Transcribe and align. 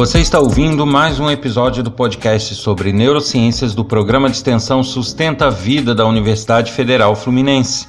Você 0.00 0.18
está 0.18 0.40
ouvindo 0.40 0.86
mais 0.86 1.20
um 1.20 1.28
episódio 1.28 1.82
do 1.82 1.90
podcast 1.90 2.54
sobre 2.54 2.90
neurociências 2.90 3.74
do 3.74 3.84
programa 3.84 4.30
de 4.30 4.36
extensão 4.36 4.82
Sustenta 4.82 5.48
a 5.48 5.50
Vida 5.50 5.94
da 5.94 6.06
Universidade 6.06 6.72
Federal 6.72 7.14
Fluminense. 7.14 7.86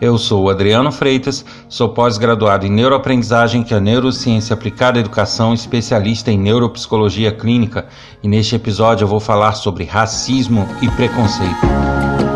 Eu 0.00 0.16
sou 0.16 0.48
Adriano 0.48 0.90
Freitas, 0.90 1.44
sou 1.68 1.90
pós-graduado 1.90 2.64
em 2.64 2.70
neuroaprendizagem, 2.70 3.62
que 3.62 3.74
é 3.74 3.78
neurociência 3.78 4.54
aplicada 4.54 4.98
à 4.98 5.00
educação, 5.00 5.52
especialista 5.52 6.32
em 6.32 6.38
neuropsicologia 6.38 7.30
clínica, 7.30 7.86
e 8.22 8.26
neste 8.26 8.56
episódio 8.56 9.04
eu 9.04 9.08
vou 9.08 9.20
falar 9.20 9.52
sobre 9.52 9.84
racismo 9.84 10.66
e 10.80 10.88
preconceito. 10.88 12.29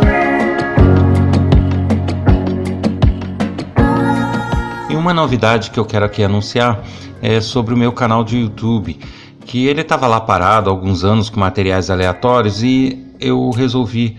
Uma 5.05 5.13
novidade 5.13 5.71
que 5.71 5.79
eu 5.79 5.85
quero 5.85 6.07
aqui 6.07 6.25
anunciar 6.25 6.83
é, 7.21 7.39
sobre 7.39 7.75
o 7.75 7.77
meu 7.77 7.93
canal 7.93 8.25
de 8.25 8.39
YouTube, 8.39 8.99
que 9.45 9.67
ele 9.67 9.83
estava 9.83 10.07
lá 10.07 10.19
parado 10.19 10.71
há 10.71 10.73
alguns 10.73 11.05
anos 11.05 11.29
com 11.29 11.39
materiais 11.39 11.91
aleatórios 11.91 12.63
e 12.63 13.05
eu 13.21 13.51
resolvi 13.51 14.17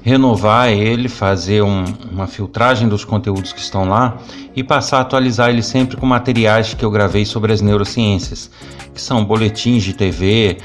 renovar 0.00 0.68
ele, 0.68 1.08
fazer 1.08 1.62
um, 1.62 1.82
uma 2.12 2.28
filtragem 2.28 2.86
dos 2.86 3.04
conteúdos 3.04 3.52
que 3.52 3.58
estão 3.58 3.88
lá 3.88 4.16
e 4.54 4.62
passar 4.62 4.98
a 4.98 5.00
atualizar 5.00 5.50
ele 5.50 5.60
sempre 5.62 5.96
com 5.96 6.06
materiais 6.06 6.72
que 6.72 6.84
eu 6.84 6.90
gravei 6.90 7.24
sobre 7.24 7.52
as 7.52 7.60
neurociências, 7.60 8.48
que 8.94 9.02
são 9.02 9.24
boletins 9.24 9.82
de 9.82 9.92
TV, 9.92 10.58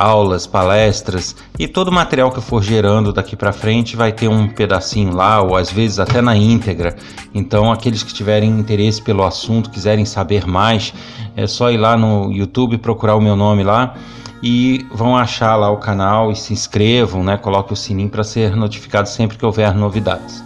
aulas, 0.00 0.46
palestras 0.46 1.36
e 1.58 1.68
todo 1.68 1.88
o 1.88 1.92
material 1.92 2.30
que 2.30 2.38
eu 2.38 2.42
for 2.42 2.62
gerando 2.62 3.12
daqui 3.12 3.36
para 3.36 3.52
frente 3.52 3.96
vai 3.96 4.10
ter 4.10 4.28
um 4.28 4.48
pedacinho 4.48 5.14
lá 5.14 5.42
ou 5.42 5.54
às 5.54 5.70
vezes 5.70 5.98
até 5.98 6.22
na 6.22 6.34
íntegra. 6.34 6.96
Então, 7.34 7.70
aqueles 7.70 8.02
que 8.02 8.14
tiverem 8.14 8.50
interesse 8.50 9.02
pelo 9.02 9.22
assunto, 9.22 9.68
quiserem 9.68 10.06
saber 10.06 10.46
mais, 10.46 10.94
é 11.36 11.46
só 11.46 11.70
ir 11.70 11.76
lá 11.76 11.98
no 11.98 12.32
YouTube 12.32 12.78
procurar 12.78 13.14
o 13.14 13.20
meu 13.20 13.36
nome 13.36 13.62
lá 13.62 13.94
e 14.42 14.86
vão 14.90 15.14
achar 15.14 15.54
lá 15.54 15.70
o 15.70 15.76
canal 15.76 16.32
e 16.32 16.36
se 16.36 16.54
inscrevam, 16.54 17.22
né? 17.22 17.36
Coloque 17.36 17.74
o 17.74 17.76
sininho 17.76 18.08
para 18.08 18.24
ser 18.24 18.56
notificado 18.56 19.06
sempre 19.06 19.36
que 19.36 19.44
houver 19.44 19.74
novidades. 19.74 20.42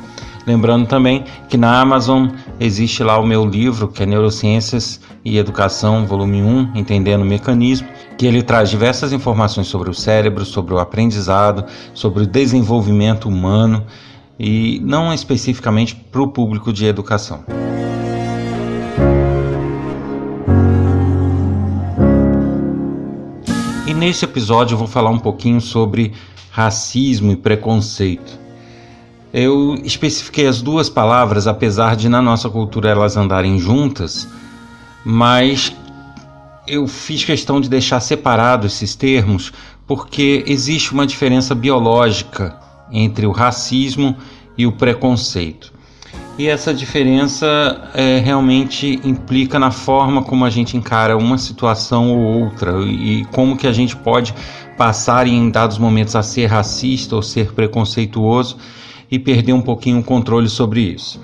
Lembrando 0.47 0.87
também 0.87 1.25
que 1.49 1.57
na 1.57 1.81
Amazon 1.81 2.29
existe 2.59 3.03
lá 3.05 3.19
o 3.19 3.27
meu 3.27 3.47
livro, 3.47 3.89
que 3.89 4.03
é 4.03 4.07
Neurociências 4.07 5.01
e 5.25 5.39
Educação, 5.39 6.07
volume 6.07 6.43
1, 6.43 6.73
Entendendo 6.75 7.23
o 7.23 7.25
Mecanismo, 7.25 7.89
que 8.19 8.27
ele 8.27 8.43
traz 8.43 8.69
diversas 8.69 9.13
informações 9.13 9.67
sobre 9.69 9.89
o 9.89 9.95
cérebro, 9.95 10.45
sobre 10.45 10.75
o 10.75 10.79
aprendizado, 10.79 11.65
sobre 11.95 12.25
o 12.25 12.27
desenvolvimento 12.27 13.27
humano 13.27 13.87
e 14.39 14.81
não 14.85 15.15
especificamente 15.15 15.95
para 15.95 16.23
o 16.23 16.29
público 16.29 16.73
de 16.73 16.85
educação. 16.85 17.45
E 23.87 23.95
nesse 23.95 24.25
episódio 24.25 24.75
eu 24.75 24.79
vou 24.79 24.89
falar 24.89 25.11
um 25.11 25.19
pouquinho 25.19 25.61
sobre 25.61 26.13
racismo 26.51 27.33
e 27.33 27.37
preconceito. 27.37 28.45
Eu 29.33 29.75
especifiquei 29.83 30.47
as 30.47 30.63
duas 30.63 30.89
palavras, 30.89 31.47
apesar 31.47 31.97
de 31.97 32.09
na 32.09 32.23
nossa 32.23 32.49
cultura 32.49 32.91
elas 32.91 33.17
andarem 33.17 33.59
juntas, 33.59 34.29
mas 35.05 35.75
eu 36.67 36.87
fiz 36.87 37.25
questão 37.25 37.61
de 37.61 37.69
deixar 37.69 38.01
separados 38.01 38.75
esses 38.75 38.95
termos 38.95 39.53
porque 39.87 40.43
existe 40.47 40.93
uma 40.93 41.07
diferença 41.07 41.55
biológica 41.55 42.59
entre 42.91 43.27
o 43.27 43.33
racismo 43.33 44.17
e 44.57 44.67
o 44.67 44.73
preconceito. 44.73 45.73
E 46.37 46.49
essa 46.49 46.75
diferença 46.75 47.91
é, 47.95 48.19
realmente 48.19 48.99
implica 49.05 49.59
na 49.59 49.71
forma 49.71 50.23
como 50.23 50.45
a 50.45 50.51
gente 50.51 50.77
encara 50.77 51.17
uma 51.17 51.39
situação 51.39 52.11
ou 52.11 52.45
outra 52.45 52.81
e 52.83 53.25
como 53.27 53.57
que 53.57 53.69
a 53.69 53.73
gente 53.73 53.95
pode 53.95 54.35
passar 54.77 55.29
em 55.29 55.49
dados 55.49 55.79
momentos 55.79 56.17
a 56.17 56.23
ser 56.23 56.47
racista 56.47 57.15
ou 57.15 57.23
ser 57.23 57.53
preconceituoso 57.53 58.57
e 59.09 59.19
perder 59.19 59.53
um 59.53 59.63
pouquinho 59.63 60.01
o 60.01 60.05
controle 60.05 60.49
sobre 60.49 60.81
isso. 60.81 61.21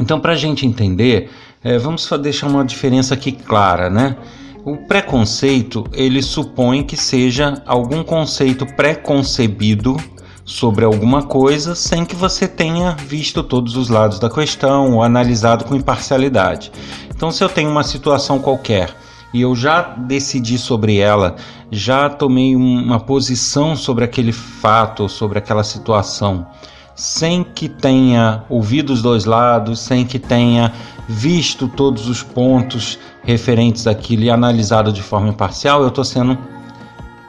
Então, 0.00 0.18
para 0.18 0.32
a 0.32 0.36
gente 0.36 0.66
entender, 0.66 1.30
é, 1.64 1.78
vamos 1.78 2.08
deixar 2.20 2.48
uma 2.48 2.64
diferença 2.64 3.14
aqui 3.14 3.32
clara, 3.32 3.88
né? 3.88 4.16
O 4.64 4.76
preconceito 4.76 5.84
ele 5.92 6.22
supõe 6.22 6.82
que 6.84 6.96
seja 6.96 7.62
algum 7.66 8.04
conceito 8.04 8.64
preconcebido 8.64 9.96
sobre 10.44 10.84
alguma 10.84 11.22
coisa 11.22 11.74
sem 11.74 12.04
que 12.04 12.14
você 12.14 12.46
tenha 12.46 12.92
visto 12.92 13.42
todos 13.42 13.76
os 13.76 13.88
lados 13.88 14.18
da 14.18 14.28
questão 14.28 14.94
ou 14.94 15.02
analisado 15.02 15.64
com 15.64 15.74
imparcialidade. 15.74 16.70
Então, 17.14 17.30
se 17.30 17.42
eu 17.42 17.48
tenho 17.48 17.70
uma 17.70 17.84
situação 17.84 18.38
qualquer 18.38 18.94
e 19.32 19.40
eu 19.40 19.54
já 19.54 19.82
decidi 19.82 20.58
sobre 20.58 20.98
ela, 20.98 21.36
já 21.70 22.08
tomei 22.08 22.54
uma 22.54 23.00
posição 23.00 23.76
sobre 23.76 24.04
aquele 24.04 24.32
fato, 24.32 25.08
sobre 25.08 25.38
aquela 25.38 25.64
situação, 25.64 26.46
sem 26.94 27.42
que 27.42 27.68
tenha 27.68 28.44
ouvido 28.48 28.92
os 28.92 29.00
dois 29.00 29.24
lados, 29.24 29.80
sem 29.80 30.04
que 30.04 30.18
tenha 30.18 30.72
visto 31.12 31.68
todos 31.68 32.08
os 32.08 32.22
pontos 32.22 32.98
referentes 33.22 33.86
àquilo 33.86 34.24
e 34.24 34.30
analisado 34.30 34.92
de 34.92 35.02
forma 35.02 35.28
imparcial, 35.28 35.82
eu 35.82 35.88
estou 35.88 36.04
sendo 36.04 36.38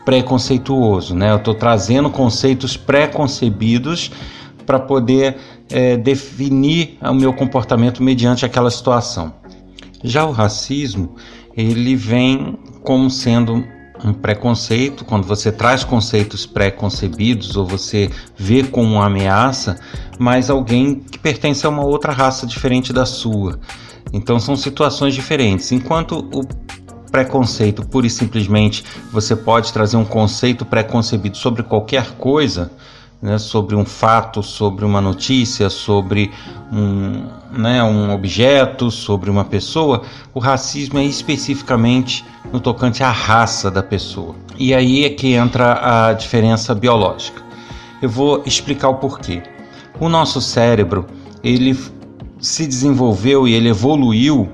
preconceituoso, 0.05 1.13
né? 1.13 1.31
Eu 1.31 1.37
estou 1.37 1.53
trazendo 1.53 2.09
conceitos 2.09 2.77
preconcebidos 2.77 4.11
para 4.65 4.79
poder 4.79 5.37
é, 5.69 5.97
definir 5.97 6.97
o 7.01 7.13
meu 7.13 7.33
comportamento 7.33 8.01
mediante 8.01 8.45
aquela 8.45 8.71
situação. 8.71 9.33
Já 10.03 10.25
o 10.25 10.31
racismo, 10.31 11.15
ele 11.55 11.95
vem 11.95 12.57
como 12.83 13.09
sendo 13.09 13.65
um 14.03 14.13
preconceito, 14.13 15.05
quando 15.05 15.25
você 15.25 15.51
traz 15.51 15.83
conceitos 15.83 16.45
pré-concebidos 16.45 17.55
ou 17.55 17.65
você 17.65 18.09
vê 18.37 18.63
como 18.63 18.95
uma 18.95 19.05
ameaça, 19.05 19.79
mas 20.19 20.49
alguém 20.49 20.95
que 20.99 21.17
pertence 21.17 21.65
a 21.65 21.69
uma 21.69 21.85
outra 21.85 22.11
raça 22.11 22.45
diferente 22.45 22.91
da 22.91 23.05
sua. 23.05 23.59
Então 24.11 24.39
são 24.39 24.55
situações 24.55 25.13
diferentes. 25.13 25.71
Enquanto 25.71 26.19
o 26.33 26.45
preconceito, 27.11 27.85
pura 27.85 28.07
e 28.07 28.09
simplesmente, 28.09 28.83
você 29.11 29.35
pode 29.35 29.71
trazer 29.71 29.97
um 29.97 30.05
conceito 30.05 30.65
preconcebido 30.65 31.37
sobre 31.37 31.63
qualquer 31.63 32.11
coisa, 32.15 32.71
né, 33.23 33.37
sobre 33.37 33.73
um 33.73 33.85
fato, 33.85 34.43
sobre 34.43 34.83
uma 34.83 34.99
notícia, 34.99 35.69
sobre 35.69 36.29
um, 36.69 37.25
né, 37.57 37.81
um 37.81 38.13
objeto, 38.13 38.91
sobre 38.91 39.29
uma 39.29 39.45
pessoa, 39.45 40.01
o 40.33 40.39
racismo 40.41 40.99
é 40.99 41.05
especificamente 41.05 42.25
no 42.51 42.59
tocante 42.59 43.01
à 43.01 43.09
raça 43.09 43.71
da 43.71 43.81
pessoa. 43.81 44.35
E 44.59 44.73
aí 44.73 45.05
é 45.05 45.09
que 45.09 45.33
entra 45.33 46.09
a 46.09 46.13
diferença 46.13 46.75
biológica. 46.75 47.41
Eu 48.01 48.09
vou 48.09 48.43
explicar 48.45 48.89
o 48.89 48.95
porquê. 48.95 49.41
O 50.01 50.09
nosso 50.09 50.41
cérebro, 50.41 51.07
ele 51.41 51.79
se 52.41 52.67
desenvolveu 52.67 53.47
e 53.47 53.53
ele 53.53 53.69
evoluiu 53.69 54.49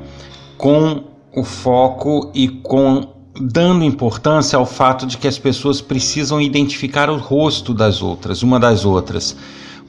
com 0.55 1.05
o 1.35 1.43
foco 1.43 2.31
e 2.35 2.47
com 2.47 3.18
dando 3.39 3.83
importância 3.83 4.57
ao 4.57 4.65
fato 4.65 5.05
de 5.05 5.17
que 5.17 5.27
as 5.27 5.37
pessoas 5.37 5.81
precisam 5.81 6.41
identificar 6.41 7.09
o 7.09 7.17
rosto 7.17 7.73
das 7.73 8.01
outras, 8.01 8.43
uma 8.43 8.59
das 8.59 8.85
outras. 8.85 9.35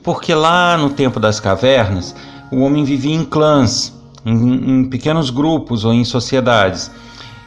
Porque 0.03 0.35
lá 0.35 0.77
no 0.77 0.91
tempo 0.91 1.21
das 1.21 1.41
cavernas, 1.41 2.15
o 2.51 2.61
homem 2.61 2.85
vivia 2.85 3.15
em 3.15 3.25
clãs, 3.25 3.93
em, 4.25 4.81
em 4.81 4.85
pequenos 4.85 5.31
grupos 5.31 5.85
ou 5.85 5.93
em 5.93 6.05
sociedades, 6.05 6.91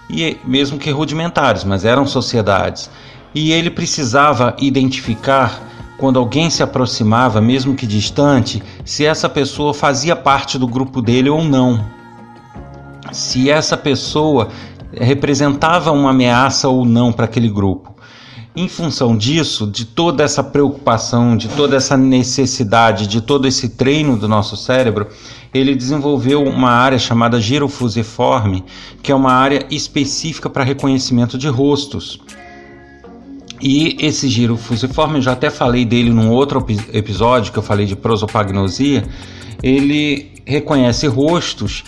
e 0.10 0.38
mesmo 0.46 0.78
que 0.78 0.92
rudimentares, 0.92 1.64
mas 1.64 1.86
eram 1.86 2.06
sociedades. 2.06 2.90
E 3.34 3.52
ele 3.52 3.70
precisava 3.70 4.56
identificar 4.60 5.62
quando 5.98 6.20
alguém 6.20 6.50
se 6.50 6.62
aproximava, 6.62 7.40
mesmo 7.42 7.76
que 7.76 7.88
distante, 7.88 8.62
se 8.84 9.06
essa 9.06 9.30
pessoa 9.30 9.74
fazia 9.74 10.16
parte 10.16 10.58
do 10.58 10.68
grupo 10.68 11.02
dele 11.02 11.30
ou 11.30 11.44
não. 11.44 11.84
Se 13.12 13.50
essa 13.50 13.78
pessoa 13.78 14.50
representava 15.00 15.92
uma 15.92 16.12
ameaça 16.12 16.68
ou 16.70 16.86
não 16.86 17.12
para 17.12 17.26
aquele 17.26 17.50
grupo. 17.50 17.94
Em 18.56 18.68
função 18.68 19.18
disso, 19.18 19.66
de 19.66 19.84
toda 19.84 20.24
essa 20.24 20.44
preocupação, 20.44 21.36
de 21.36 21.48
toda 21.50 21.76
essa 21.76 21.98
necessidade, 21.98 23.08
de 23.08 23.20
todo 23.20 23.48
esse 23.48 23.70
treino 23.70 24.16
do 24.16 24.28
nosso 24.28 24.56
cérebro, 24.56 25.08
ele 25.52 25.74
desenvolveu 25.74 26.44
uma 26.44 26.70
área 26.70 27.00
chamada 27.00 27.42
girofusiforme, 27.42 28.64
que 29.02 29.12
é 29.12 29.16
uma 29.16 29.32
área 29.32 29.66
específica 29.72 30.52
para 30.52 30.64
reconhecimento 30.64 31.36
de 31.36 31.48
rostos. 31.48 32.20
E 33.60 33.98
esse 34.00 34.28
giro 34.28 34.56
fusiforme, 34.56 35.18
eu 35.18 35.22
já 35.24 35.32
até 35.32 35.50
falei 35.50 35.84
dele 35.84 36.12
num 36.12 36.30
outro 36.30 36.64
episódio 36.92 37.52
que 37.52 37.58
eu 37.58 37.64
falei 37.64 37.88
de 37.88 37.96
prosopagnosia, 37.96 39.04
ele 39.64 40.32
reconhece 40.46 41.08
rostos 41.08 41.84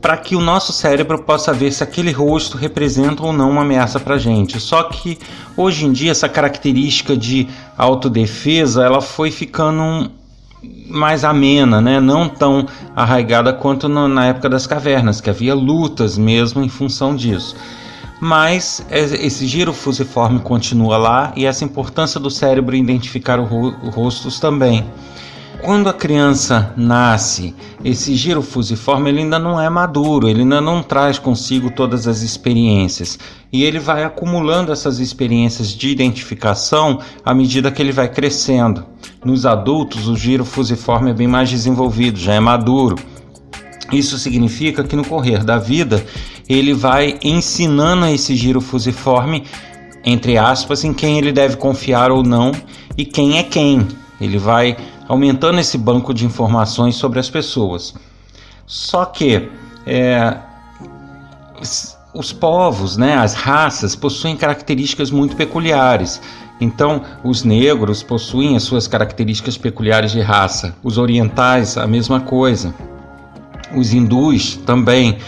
para 0.00 0.16
que 0.16 0.36
o 0.36 0.40
nosso 0.40 0.72
cérebro 0.72 1.18
possa 1.22 1.52
ver 1.52 1.72
se 1.72 1.82
aquele 1.82 2.12
rosto 2.12 2.56
representa 2.56 3.24
ou 3.24 3.32
não 3.32 3.50
uma 3.50 3.62
ameaça 3.62 3.98
para 3.98 4.14
a 4.14 4.18
gente. 4.18 4.60
Só 4.60 4.84
que 4.84 5.18
hoje 5.56 5.86
em 5.86 5.92
dia 5.92 6.12
essa 6.12 6.28
característica 6.28 7.16
de 7.16 7.48
autodefesa 7.76 8.84
ela 8.84 9.00
foi 9.00 9.30
ficando 9.30 10.10
mais 10.88 11.24
amena, 11.24 11.80
né? 11.80 12.00
não 12.00 12.28
tão 12.28 12.66
arraigada 12.94 13.52
quanto 13.52 13.88
no, 13.88 14.08
na 14.08 14.26
época 14.26 14.48
das 14.48 14.66
cavernas, 14.66 15.20
que 15.20 15.30
havia 15.30 15.54
lutas 15.54 16.18
mesmo 16.18 16.62
em 16.62 16.68
função 16.68 17.14
disso. 17.14 17.56
mas 18.20 18.84
esse 18.90 19.46
giro 19.46 19.72
fusiforme 19.72 20.40
continua 20.40 20.96
lá 20.96 21.32
e 21.36 21.46
essa 21.46 21.64
importância 21.64 22.18
do 22.18 22.30
cérebro 22.30 22.74
identificar 22.74 23.38
os 23.38 23.94
rostos 23.94 24.40
também. 24.40 24.84
Quando 25.60 25.88
a 25.88 25.92
criança 25.92 26.72
nasce, 26.76 27.52
esse 27.84 28.14
giro 28.14 28.42
fusiforme 28.42 29.10
ele 29.10 29.22
ainda 29.22 29.40
não 29.40 29.60
é 29.60 29.68
maduro, 29.68 30.28
ele 30.28 30.42
ainda 30.42 30.60
não 30.60 30.82
traz 30.82 31.18
consigo 31.18 31.70
todas 31.70 32.06
as 32.06 32.22
experiências 32.22 33.18
e 33.52 33.64
ele 33.64 33.80
vai 33.80 34.04
acumulando 34.04 34.72
essas 34.72 35.00
experiências 35.00 35.70
de 35.74 35.88
identificação 35.88 37.00
à 37.24 37.34
medida 37.34 37.72
que 37.72 37.82
ele 37.82 37.90
vai 37.90 38.08
crescendo. 38.08 38.86
Nos 39.24 39.44
adultos, 39.44 40.06
o 40.06 40.16
giro 40.16 40.44
fusiforme 40.44 41.10
é 41.10 41.14
bem 41.14 41.26
mais 41.26 41.50
desenvolvido, 41.50 42.20
já 42.20 42.34
é 42.34 42.40
maduro. 42.40 42.96
Isso 43.92 44.16
significa 44.16 44.84
que 44.84 44.94
no 44.94 45.04
correr 45.04 45.42
da 45.42 45.58
vida 45.58 46.04
ele 46.48 46.72
vai 46.72 47.18
ensinando 47.22 48.06
esse 48.06 48.36
giro 48.36 48.60
fusiforme, 48.60 49.44
entre 50.04 50.38
aspas, 50.38 50.84
em 50.84 50.94
quem 50.94 51.18
ele 51.18 51.32
deve 51.32 51.56
confiar 51.56 52.12
ou 52.12 52.22
não 52.22 52.52
e 52.96 53.04
quem 53.04 53.38
é 53.38 53.42
quem. 53.42 53.86
Ele 54.20 54.38
vai 54.38 54.76
aumentando 55.08 55.58
esse 55.58 55.78
banco 55.78 56.12
de 56.12 56.26
informações 56.26 56.94
sobre 56.94 57.18
as 57.18 57.30
pessoas. 57.30 57.94
Só 58.66 59.06
que 59.06 59.48
é, 59.86 60.36
os 62.14 62.32
povos, 62.32 62.96
né, 62.96 63.16
as 63.16 63.32
raças, 63.32 63.96
possuem 63.96 64.36
características 64.36 65.10
muito 65.10 65.34
peculiares. 65.34 66.20
Então, 66.60 67.02
os 67.22 67.44
negros 67.44 68.02
possuem 68.02 68.56
as 68.56 68.64
suas 68.64 68.88
características 68.88 69.56
peculiares 69.56 70.10
de 70.10 70.20
raça, 70.20 70.76
os 70.82 70.98
orientais, 70.98 71.78
a 71.78 71.86
mesma 71.86 72.20
coisa, 72.20 72.74
os 73.74 73.92
hindus 73.92 74.56
também. 74.66 75.18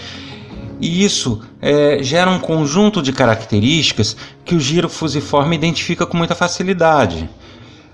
E 0.81 1.05
isso 1.05 1.41
é, 1.63 2.03
gera 2.03 2.31
um 2.31 2.39
conjunto 2.39 3.01
de 3.01 3.13
características 3.13 4.17
que 4.45 4.55
o 4.55 4.61
giro 4.61 4.89
fusiforme 4.89 5.55
identifica 5.55 6.05
com 6.05 6.17
muita 6.17 6.35
facilidade. 6.35 7.31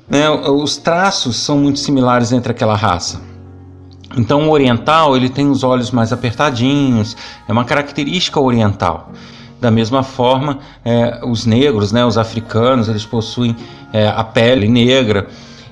Né? 0.08 0.28
Os 0.30 0.76
traços 0.76 1.36
são 1.36 1.58
muito 1.58 1.78
similares 1.78 2.32
entre 2.32 2.52
aquela 2.52 2.76
raça. 2.76 3.20
Então 4.16 4.48
o 4.48 4.52
oriental 4.52 5.16
ele 5.16 5.28
tem 5.28 5.50
os 5.50 5.62
olhos 5.62 5.90
mais 5.90 6.12
apertadinhos, 6.12 7.16
é 7.46 7.52
uma 7.52 7.64
característica 7.64 8.40
oriental. 8.40 9.12
Da 9.60 9.70
mesma 9.70 10.02
forma, 10.02 10.58
é, 10.84 11.20
os 11.24 11.44
negros, 11.46 11.90
né, 11.90 12.04
os 12.04 12.18
africanos, 12.18 12.88
eles 12.88 13.04
possuem 13.04 13.56
é, 13.92 14.06
a 14.06 14.22
pele 14.22 14.68
negra. 14.68 15.28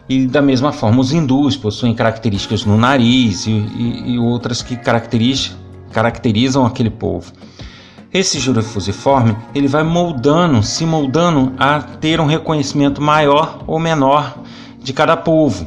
E 0.09 0.27
da 0.27 0.43
mesma 0.43 0.73
forma, 0.73 1.01
os 1.01 1.13
hindus 1.13 1.57
possuem 1.57 1.95
características 1.95 2.65
no 2.65 2.77
nariz 2.77 3.47
e, 3.47 3.51
e, 3.51 4.15
e 4.15 4.19
outras 4.19 4.63
que 4.63 4.77
caracterizam 4.77 6.67
aquele 6.67 6.91
povo. 6.91 7.33
Esse 8.15 8.39
juro 8.39 8.63
fusiforme 8.63 9.37
ele 9.53 9.67
vai 9.67 9.83
moldando, 9.83 10.63
se 10.63 10.87
moldando 10.87 11.53
a 11.59 11.81
ter 11.81 12.21
um 12.21 12.27
reconhecimento 12.27 13.03
maior 13.03 13.65
ou 13.67 13.81
menor 13.81 14.39
de 14.81 14.93
cada 14.93 15.17
povo, 15.17 15.67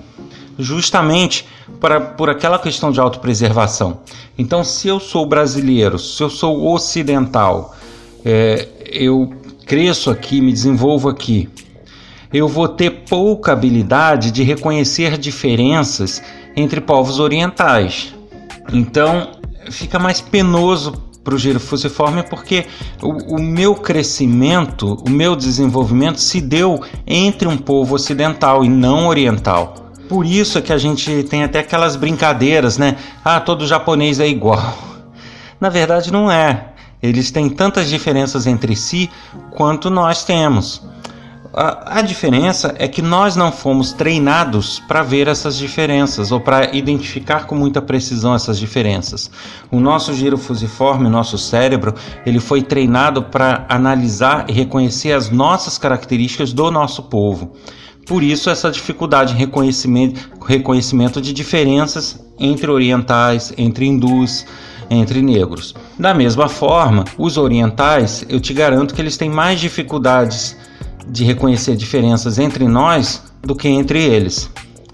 justamente 0.58 1.46
para, 1.82 2.00
por 2.00 2.30
aquela 2.30 2.58
questão 2.58 2.90
de 2.90 3.02
autopreservação. 3.02 4.00
Então, 4.38 4.64
se 4.64 4.88
eu 4.88 4.98
sou 4.98 5.26
brasileiro, 5.26 6.00
se 6.00 6.24
eu 6.24 6.30
sou 6.30 6.74
ocidental, 6.74 7.76
é, 8.24 8.66
eu 8.94 9.30
cresço 9.66 10.10
aqui, 10.10 10.40
me 10.40 10.54
desenvolvo 10.54 11.10
aqui, 11.10 11.50
eu 12.32 12.48
vou 12.48 12.70
ter 12.70 13.04
pouca 13.10 13.52
habilidade 13.52 14.32
de 14.32 14.42
reconhecer 14.42 15.18
diferenças 15.18 16.24
entre 16.56 16.80
povos 16.80 17.20
orientais. 17.20 18.16
Então, 18.72 19.32
fica 19.70 20.00
mais 20.00 20.22
penoso 20.22 21.07
para 21.28 21.36
o 21.36 21.38
giro 21.38 21.60
fusiforme 21.60 22.24
porque 22.24 22.68
o, 23.02 23.36
o, 23.36 23.42
meu 23.42 23.76
crescimento, 23.76 24.94
o 25.06 25.10
meu 25.10 25.36
desenvolvimento 25.36 26.22
se 26.22 26.40
deu 26.40 26.82
entre 27.06 27.50
um 27.50 27.58
povo 27.58 27.96
ocidental 27.96 28.64
e 28.64 28.70
não 28.70 29.08
oriental. 29.08 29.92
Por 30.08 30.26
isso 30.26 30.58
é 30.58 30.62
que 30.62 30.72
a 30.72 30.78
gente 30.78 31.24
tem 31.24 31.44
até 31.44 31.60
aquelas 31.60 31.98
brincadeiras, 31.98 32.78
né? 32.78 32.96
Ah, 33.26 33.42
todo 33.42 33.68
japonês 33.68 34.22
é 34.22 34.28
igual. 34.28 34.78
Na 35.60 35.68
verdade, 35.68 36.14
não 36.14 36.32
é. 36.32 36.70
Eles 37.04 37.30
têm 37.30 37.50
tantas 37.50 37.90
diferenças 37.90 38.48
entre 38.48 38.74
si 38.74 39.10
quanto 39.52 39.90
nós 39.90 40.24
temos. 40.24 40.82
A, 41.54 42.00
a 42.00 42.02
diferença 42.02 42.76
é 42.78 42.88
que 42.88 43.02
nós 43.02 43.36
não 43.36 43.52
fomos 43.52 43.92
treinados 43.92 44.80
para 44.88 45.04
ver 45.04 45.28
essas 45.28 45.58
diferenças 45.58 46.32
ou 46.32 46.40
para 46.40 46.76
identificar 46.76 47.46
com 47.46 47.56
muita 47.56 47.82
precisão 47.82 48.36
essas 48.36 48.60
diferenças. 48.60 49.30
O 49.72 49.80
nosso 49.80 50.14
giro 50.14 50.38
fusiforme, 50.38 51.10
nosso 51.10 51.38
cérebro, 51.38 51.94
ele 52.26 52.40
foi 52.40 52.62
treinado 52.62 53.24
para 53.24 53.66
analisar 53.70 54.46
e 54.50 54.54
reconhecer 54.54 55.14
as 55.14 55.30
nossas 55.30 55.78
características 55.78 56.54
do 56.54 56.70
nosso 56.70 57.04
povo. 57.04 57.54
Por 58.06 58.24
isso, 58.24 58.50
essa 58.50 58.72
dificuldade 58.72 59.34
em 59.34 59.38
reconhecimento, 59.38 60.30
reconhecimento 60.46 61.22
de 61.22 61.34
diferenças 61.34 62.20
entre 62.40 62.72
orientais, 62.72 63.54
entre 63.58 63.86
hindus, 63.86 64.46
entre 64.90 65.22
negros. 65.22 65.76
Da 66.00 66.14
mesma 66.14 66.48
forma, 66.48 67.04
os 67.18 67.38
orientais, 67.38 68.26
eu 68.30 68.40
te 68.40 68.54
garanto 68.54 68.94
que 68.94 69.02
eles 69.02 69.18
têm 69.18 69.30
mais 69.30 69.60
dificuldades 69.60 70.56
de 71.10 71.24
reconhecer 71.24 71.76
diferenças 71.76 72.38
entre 72.38 72.68
nós 72.68 73.24
do 73.42 73.56
que 73.56 73.68
entre 73.68 74.04
eles, 74.04 74.50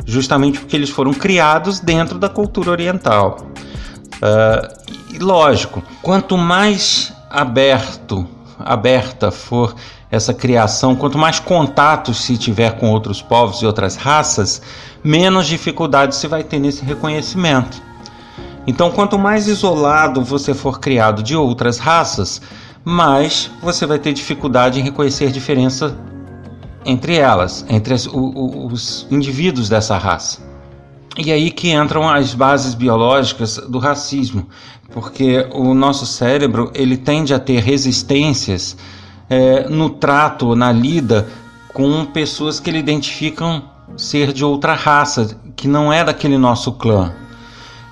justamente 0.05 0.59
porque 0.59 0.75
eles 0.75 0.89
foram 0.89 1.13
criados 1.13 1.79
dentro 1.79 2.19
da 2.19 2.29
cultura 2.29 2.71
oriental. 2.71 3.47
Uh, 4.15 5.15
e 5.15 5.19
lógico, 5.19 5.83
quanto 6.01 6.37
mais 6.37 7.13
aberto, 7.29 8.27
aberta 8.59 9.31
for 9.31 9.75
essa 10.09 10.33
criação, 10.33 10.95
quanto 10.95 11.17
mais 11.17 11.39
contatos 11.39 12.23
se 12.23 12.37
tiver 12.37 12.77
com 12.79 12.91
outros 12.91 13.21
povos 13.21 13.61
e 13.61 13.65
outras 13.65 13.95
raças, 13.95 14.61
menos 15.03 15.47
dificuldade 15.47 16.15
se 16.15 16.27
vai 16.27 16.43
ter 16.43 16.59
nesse 16.59 16.85
reconhecimento. 16.85 17.81
Então, 18.65 18.91
quanto 18.91 19.17
mais 19.17 19.47
isolado 19.47 20.23
você 20.23 20.53
for 20.53 20.79
criado 20.79 21.21
de 21.21 21.35
outras 21.35 21.79
raças, 21.79 22.41
mas 22.83 23.49
você 23.61 23.85
vai 23.85 23.99
ter 23.99 24.13
dificuldade 24.13 24.79
em 24.79 24.83
reconhecer 24.83 25.31
diferença 25.31 25.97
entre 26.85 27.15
elas, 27.15 27.65
entre 27.69 27.93
as, 27.93 28.05
o, 28.05 28.67
os 28.67 29.07
indivíduos 29.09 29.69
dessa 29.69 29.97
raça. 29.97 30.41
E 31.17 31.31
aí 31.31 31.51
que 31.51 31.71
entram 31.71 32.09
as 32.09 32.33
bases 32.33 32.73
biológicas 32.73 33.57
do 33.57 33.77
racismo, 33.77 34.47
porque 34.91 35.47
o 35.53 35.73
nosso 35.73 36.05
cérebro 36.05 36.71
ele 36.73 36.97
tende 36.97 37.33
a 37.33 37.39
ter 37.39 37.61
resistências 37.61 38.75
é, 39.29 39.69
no 39.69 39.89
trato, 39.89 40.55
na 40.55 40.71
lida 40.71 41.27
com 41.73 42.05
pessoas 42.05 42.59
que 42.59 42.69
ele 42.69 42.79
identificam 42.79 43.63
ser 43.95 44.33
de 44.33 44.43
outra 44.43 44.73
raça, 44.73 45.37
que 45.55 45.67
não 45.67 45.91
é 45.91 46.03
daquele 46.03 46.37
nosso 46.37 46.71
clã. 46.73 47.13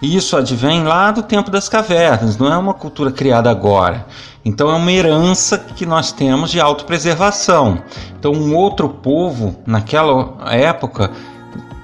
E 0.01 0.15
isso 0.15 0.36
advém 0.36 0.84
lá 0.84 1.12
do 1.12 1.22
tempo 1.22 1.51
das 1.51 1.70
cavernas, 1.70 2.38
não 2.38 2.51
é 2.51 2.58
uma 2.58 2.74
cultura 2.74 3.12
criada 3.12 3.51
agora. 3.51 4.05
Então 4.43 4.72
é 4.72 4.74
uma 4.74 4.91
herança 4.91 5.60
que 5.60 5.86
nós 5.86 6.12
temos 6.12 6.50
de 6.50 6.60
autopreservação. 6.60 7.84
Então 8.17 8.31
um 8.31 8.55
outro 8.55 8.89
povo 8.89 9.55
naquela 9.65 10.36
época 10.51 11.12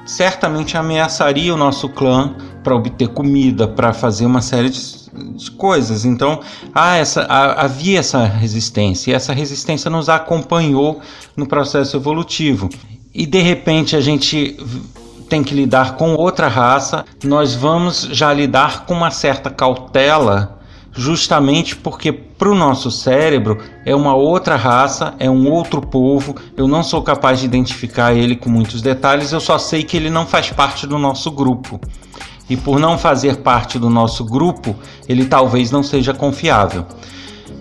certamente 0.05 0.75
ameaçaria 0.75 1.53
o 1.53 1.57
nosso 1.57 1.89
clã 1.89 2.35
para 2.63 2.75
obter 2.75 3.09
comida, 3.09 3.67
para 3.67 3.93
fazer 3.93 4.25
uma 4.25 4.41
série 4.41 4.69
de, 4.69 4.97
coisas. 5.55 6.03
Então 6.03 6.39
ah, 6.73 6.95
essa, 6.95 7.21
ah, 7.29 7.65
havia 7.65 7.99
essa 7.99 8.25
resistência 8.25 9.11
e 9.11 9.13
essa 9.13 9.33
resistência 9.33 9.91
nos 9.91 10.09
acompanhou 10.09 11.01
no 11.35 11.45
processo 11.45 11.95
evolutivo. 11.95 12.67
E 13.13 13.27
de 13.27 13.41
repente 13.41 13.95
a 13.95 14.01
gente 14.01 14.57
tem 15.27 15.43
que 15.43 15.53
lidar 15.53 15.95
com 15.95 16.15
outra 16.15 16.47
raça, 16.47 17.05
nós 17.23 17.53
vamos 17.53 18.07
já 18.11 18.33
lidar 18.33 18.85
com 18.85 18.93
uma 18.93 19.11
certa 19.11 19.49
cautela, 19.49 20.59
justamente 20.93 21.75
porque 21.75 22.11
para 22.11 22.49
o 22.49 22.55
nosso 22.55 22.89
cérebro 22.89 23.57
é 23.85 23.95
uma 23.95 24.15
outra 24.15 24.55
raça, 24.55 25.13
é 25.19 25.29
um 25.29 25.51
outro 25.51 25.81
povo, 25.81 26.35
eu 26.55 26.67
não 26.67 26.81
sou 26.81 27.01
capaz 27.01 27.39
de 27.39 27.45
identificar 27.45 28.13
ele 28.13 28.35
com 28.35 28.49
muitos 28.49 28.81
detalhes, 28.81 29.31
eu 29.31 29.39
só 29.39 29.57
sei 29.57 29.83
que 29.83 29.97
ele 29.97 30.09
não 30.09 30.25
faz 30.25 30.49
parte 30.49 30.87
do 30.87 30.97
nosso 30.97 31.29
grupo. 31.29 31.79
E 32.49 32.55
por 32.55 32.79
não 32.79 32.97
fazer 32.97 33.37
parte 33.37 33.77
do 33.77 33.89
nosso 33.89 34.23
grupo, 34.23 34.73
ele 35.07 35.25
talvez 35.25 35.69
não 35.69 35.83
seja 35.83 36.13
confiável. 36.13 36.85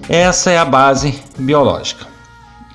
Essa 0.09 0.53
é 0.53 0.59
a 0.59 0.65
base 0.65 1.21
biológica 1.37 2.16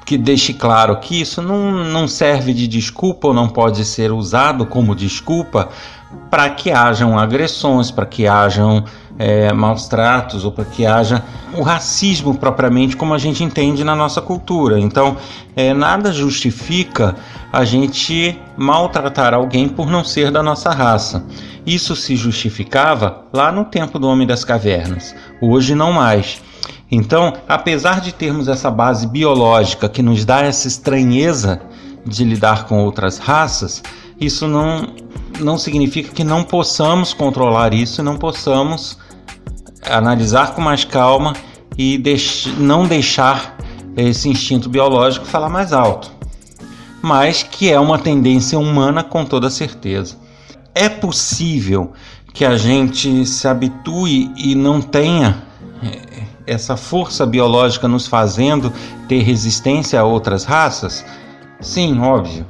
que 0.06 0.18
deixe 0.18 0.54
claro 0.54 0.98
que 1.00 1.22
isso 1.22 1.42
não, 1.42 1.72
não 1.72 2.08
serve 2.08 2.54
de 2.54 2.68
desculpa 2.68 3.28
ou 3.28 3.34
não 3.34 3.48
pode 3.48 3.86
ser 3.86 4.12
usado 4.12 4.66
como 4.66 4.96
desculpa 4.96 5.70
para 6.30 6.50
que 6.50 6.72
hajam 6.72 7.18
agressões, 7.18 7.92
para 7.92 8.06
que 8.06 8.28
hajam 8.28 8.84
é, 9.18 9.52
maus 9.54 9.88
tratos 9.88 10.44
ou 10.44 10.52
para 10.52 10.66
que 10.66 10.86
haja 10.86 11.24
o 11.56 11.62
racismo 11.62 12.36
propriamente 12.36 12.96
como 12.96 13.14
a 13.14 13.18
gente 13.18 13.44
entende 13.44 13.84
na 13.84 13.96
nossa 13.96 14.22
cultura. 14.22 14.80
Então, 14.80 15.18
é, 15.56 15.74
nada 15.74 16.12
justifica 16.12 17.16
a 17.52 17.64
gente 17.64 18.40
maltratar 18.58 19.34
alguém 19.34 19.68
por 19.68 19.90
não 19.90 20.04
ser 20.04 20.32
da 20.32 20.42
nossa 20.42 20.72
raça. 20.72 21.26
Isso 21.66 21.96
se 21.96 22.16
justificava 22.16 23.26
lá 23.32 23.52
no 23.52 23.66
tempo 23.66 24.00
do 24.00 24.08
Homem 24.08 24.26
das 24.26 24.44
Cavernas, 24.44 25.16
hoje 25.42 25.76
não 25.76 25.94
mais. 25.94 26.42
Então, 26.92 27.34
apesar 27.48 28.02
de 28.02 28.12
termos 28.12 28.50
essa 28.50 28.70
base 28.70 29.08
biológica 29.08 29.88
que 29.88 30.04
nos 30.04 30.26
dá 30.26 30.42
essa 30.42 30.68
estranheza 30.68 31.62
de 32.06 32.26
lidar 32.26 32.66
com 32.66 32.84
outras 32.84 33.18
raças, 33.18 33.82
isso 34.20 34.46
não, 34.46 34.94
não 35.40 35.58
significa 35.58 36.12
que 36.12 36.24
não 36.24 36.44
possamos 36.44 37.14
controlar 37.14 37.74
isso 37.74 38.02
e 38.02 38.04
não 38.04 38.18
possamos 38.18 38.98
analisar 39.90 40.54
com 40.54 40.62
mais 40.62 40.84
calma 40.84 41.34
e 41.78 41.98
deix 41.98 42.48
não 42.58 42.86
deixar 42.86 43.58
esse 43.96 44.28
instinto 44.28 44.70
biológico 44.70 45.26
falar 45.26 45.50
mais 45.50 45.72
alto. 45.72 46.12
Mas 47.02 47.42
que 47.42 47.72
é 47.72 47.80
uma 47.80 47.98
tendência 47.98 48.60
humana 48.60 49.02
com 49.02 49.26
toda 49.26 49.50
certeza. 49.50 50.18
É 50.76 50.88
possível 50.88 51.94
que 52.34 52.46
a 52.46 52.58
gente 52.58 53.26
se 53.26 53.48
habitue 53.48 54.32
e 54.38 54.56
não 54.56 54.82
tenha 54.82 55.44
é, 55.84 56.11
essa 56.52 56.76
força 56.76 57.26
biológica 57.26 57.88
nos 57.88 58.08
fazendo 58.08 58.74
ter 59.08 59.22
resistência 59.24 60.00
a 60.00 60.04
outras 60.04 60.44
raças? 60.44 61.06
Sim, 61.62 62.00
óbvio. 62.00 62.46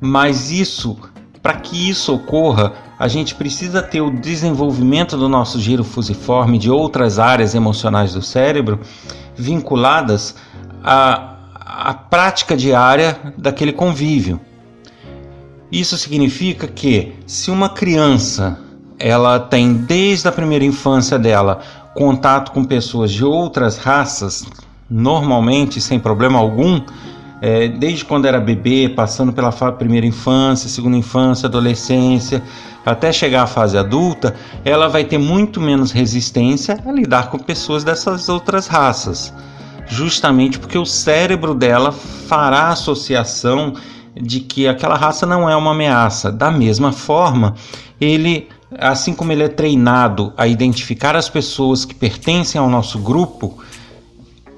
Mas 0.00 0.50
isso, 0.50 0.96
para 1.42 1.54
que 1.54 1.90
isso 1.90 2.14
ocorra, 2.14 2.72
a 2.98 3.06
gente 3.06 3.34
precisa 3.34 3.82
ter 3.82 4.00
o 4.00 4.10
desenvolvimento 4.10 5.16
do 5.16 5.28
nosso 5.28 5.60
giro 5.60 5.84
fusiforme 5.84 6.58
de 6.58 6.70
outras 6.70 7.18
áreas 7.18 7.54
emocionais 7.54 8.14
do 8.14 8.22
cérebro 8.22 8.80
vinculadas 9.36 10.34
à, 10.82 11.36
à 11.54 11.92
prática 11.94 12.56
diária 12.56 13.18
daquele 13.36 13.72
convívio. 13.72 14.40
Isso 15.70 15.98
significa 15.98 16.66
que 16.66 17.14
se 17.26 17.50
uma 17.50 17.68
criança 17.68 18.58
ela 18.98 19.40
tem 19.40 19.74
desde 19.74 20.28
a 20.28 20.32
primeira 20.32 20.64
infância 20.64 21.18
dela 21.18 21.60
contato 21.94 22.52
com 22.52 22.64
pessoas 22.64 23.12
de 23.12 23.24
outras 23.24 23.78
raças, 23.78 24.44
normalmente 24.90 25.80
sem 25.80 25.98
problema 25.98 26.38
algum, 26.38 26.80
é, 27.40 27.68
desde 27.68 28.04
quando 28.04 28.26
era 28.26 28.40
bebê, 28.40 28.88
passando 28.88 29.32
pela 29.32 29.52
primeira 29.72 30.06
infância, 30.06 30.68
segunda 30.68 30.96
infância, 30.96 31.46
adolescência, 31.46 32.42
até 32.84 33.12
chegar 33.12 33.42
à 33.42 33.46
fase 33.46 33.76
adulta, 33.78 34.34
ela 34.64 34.88
vai 34.88 35.04
ter 35.04 35.18
muito 35.18 35.60
menos 35.60 35.90
resistência 35.90 36.78
a 36.84 36.92
lidar 36.92 37.30
com 37.30 37.38
pessoas 37.38 37.84
dessas 37.84 38.28
outras 38.28 38.66
raças, 38.66 39.32
justamente 39.86 40.58
porque 40.58 40.78
o 40.78 40.84
cérebro 40.84 41.54
dela 41.54 41.92
fará 41.92 42.68
associação 42.68 43.74
de 44.14 44.40
que 44.40 44.68
aquela 44.68 44.96
raça 44.96 45.26
não 45.26 45.48
é 45.48 45.56
uma 45.56 45.72
ameaça. 45.72 46.30
Da 46.30 46.50
mesma 46.50 46.92
forma, 46.92 47.54
ele 48.00 48.48
assim 48.78 49.14
como 49.14 49.32
ele 49.32 49.42
é 49.42 49.48
treinado 49.48 50.32
a 50.36 50.46
identificar 50.46 51.16
as 51.16 51.28
pessoas 51.28 51.84
que 51.84 51.94
pertencem 51.94 52.60
ao 52.60 52.68
nosso 52.68 52.98
grupo, 52.98 53.58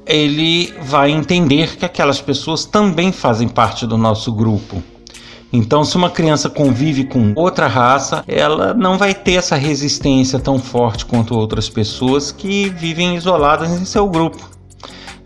ele 0.06 0.72
vai 0.82 1.10
entender 1.10 1.76
que 1.76 1.84
aquelas 1.84 2.20
pessoas 2.20 2.64
também 2.64 3.10
fazem 3.12 3.48
parte 3.48 3.86
do 3.86 3.98
nosso 3.98 4.32
grupo. 4.32 4.82
Então, 5.52 5.84
se 5.84 5.96
uma 5.96 6.10
criança 6.10 6.50
convive 6.50 7.04
com 7.04 7.32
outra 7.34 7.66
raça, 7.66 8.24
ela 8.26 8.74
não 8.74 8.98
vai 8.98 9.14
ter 9.14 9.34
essa 9.34 9.56
resistência 9.56 10.38
tão 10.38 10.58
forte 10.58 11.06
quanto 11.06 11.36
outras 11.36 11.68
pessoas 11.68 12.30
que 12.30 12.68
vivem 12.68 13.16
isoladas 13.16 13.70
em 13.70 13.84
seu 13.84 14.08
grupo. 14.08 14.50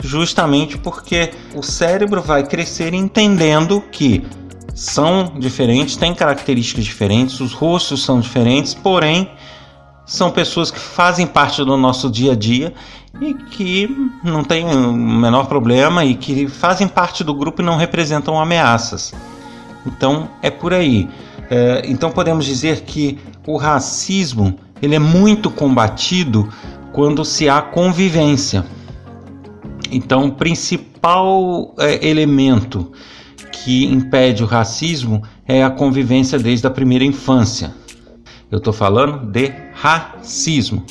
Justamente 0.03 0.79
porque 0.79 1.31
o 1.55 1.63
cérebro 1.63 2.23
vai 2.23 2.43
crescer 2.47 2.95
entendendo 2.95 3.83
que 3.93 4.25
são 4.75 5.33
diferentes, 5.39 5.97
têm 5.97 6.15
características 6.15 6.85
diferentes, 6.85 7.41
os 7.41 7.53
rostos 7.53 8.05
são 8.05 8.21
diferentes, 8.21 8.75
porém 8.75 9.31
são 10.07 10.31
pessoas 10.31 10.71
que 10.71 10.79
fazem 10.79 11.27
parte 11.27 11.65
do 11.65 11.77
nosso 11.77 12.11
dia 12.11 12.33
a 12.33 12.35
dia 12.35 12.75
e 13.21 13.35
que 13.35 13.89
não 14.25 14.43
tem 14.43 14.65
o 14.65 14.93
menor 14.93 15.47
problema 15.47 16.05
e 16.05 16.15
que 16.15 16.49
fazem 16.49 16.89
parte 16.89 17.23
do 17.23 17.35
grupo 17.35 17.63
e 17.63 17.65
não 17.65 17.77
representam 17.77 18.41
ameaças. 18.41 19.13
Então 19.87 20.29
é 20.43 20.51
por 20.51 20.75
aí. 20.75 21.09
É, 21.49 21.83
então 21.85 22.11
podemos 22.11 22.45
dizer 22.45 22.83
que 22.83 23.19
o 23.47 23.57
racismo 23.57 24.59
ele 24.83 24.95
é 24.95 24.99
muito 24.99 25.51
combatido 25.51 26.49
quando 26.93 27.25
se 27.25 27.49
há 27.49 27.61
convivência. 27.61 28.65
Então 29.91 30.27
o 30.27 30.33
principal 30.33 31.75
é, 31.79 32.07
elemento 32.07 32.93
que 33.65 33.85
impede 33.85 34.43
o 34.43 34.47
racismo 34.47 35.23
é 35.47 35.63
a 35.63 35.71
convivência 35.71 36.39
desde 36.39 36.67
a 36.67 36.71
primeira 36.71 37.05
infância. 37.05 37.75
Eu 38.51 38.59
estou 38.59 38.73
falando 38.73 39.27
de 39.27 39.53
racismo, 39.75 40.85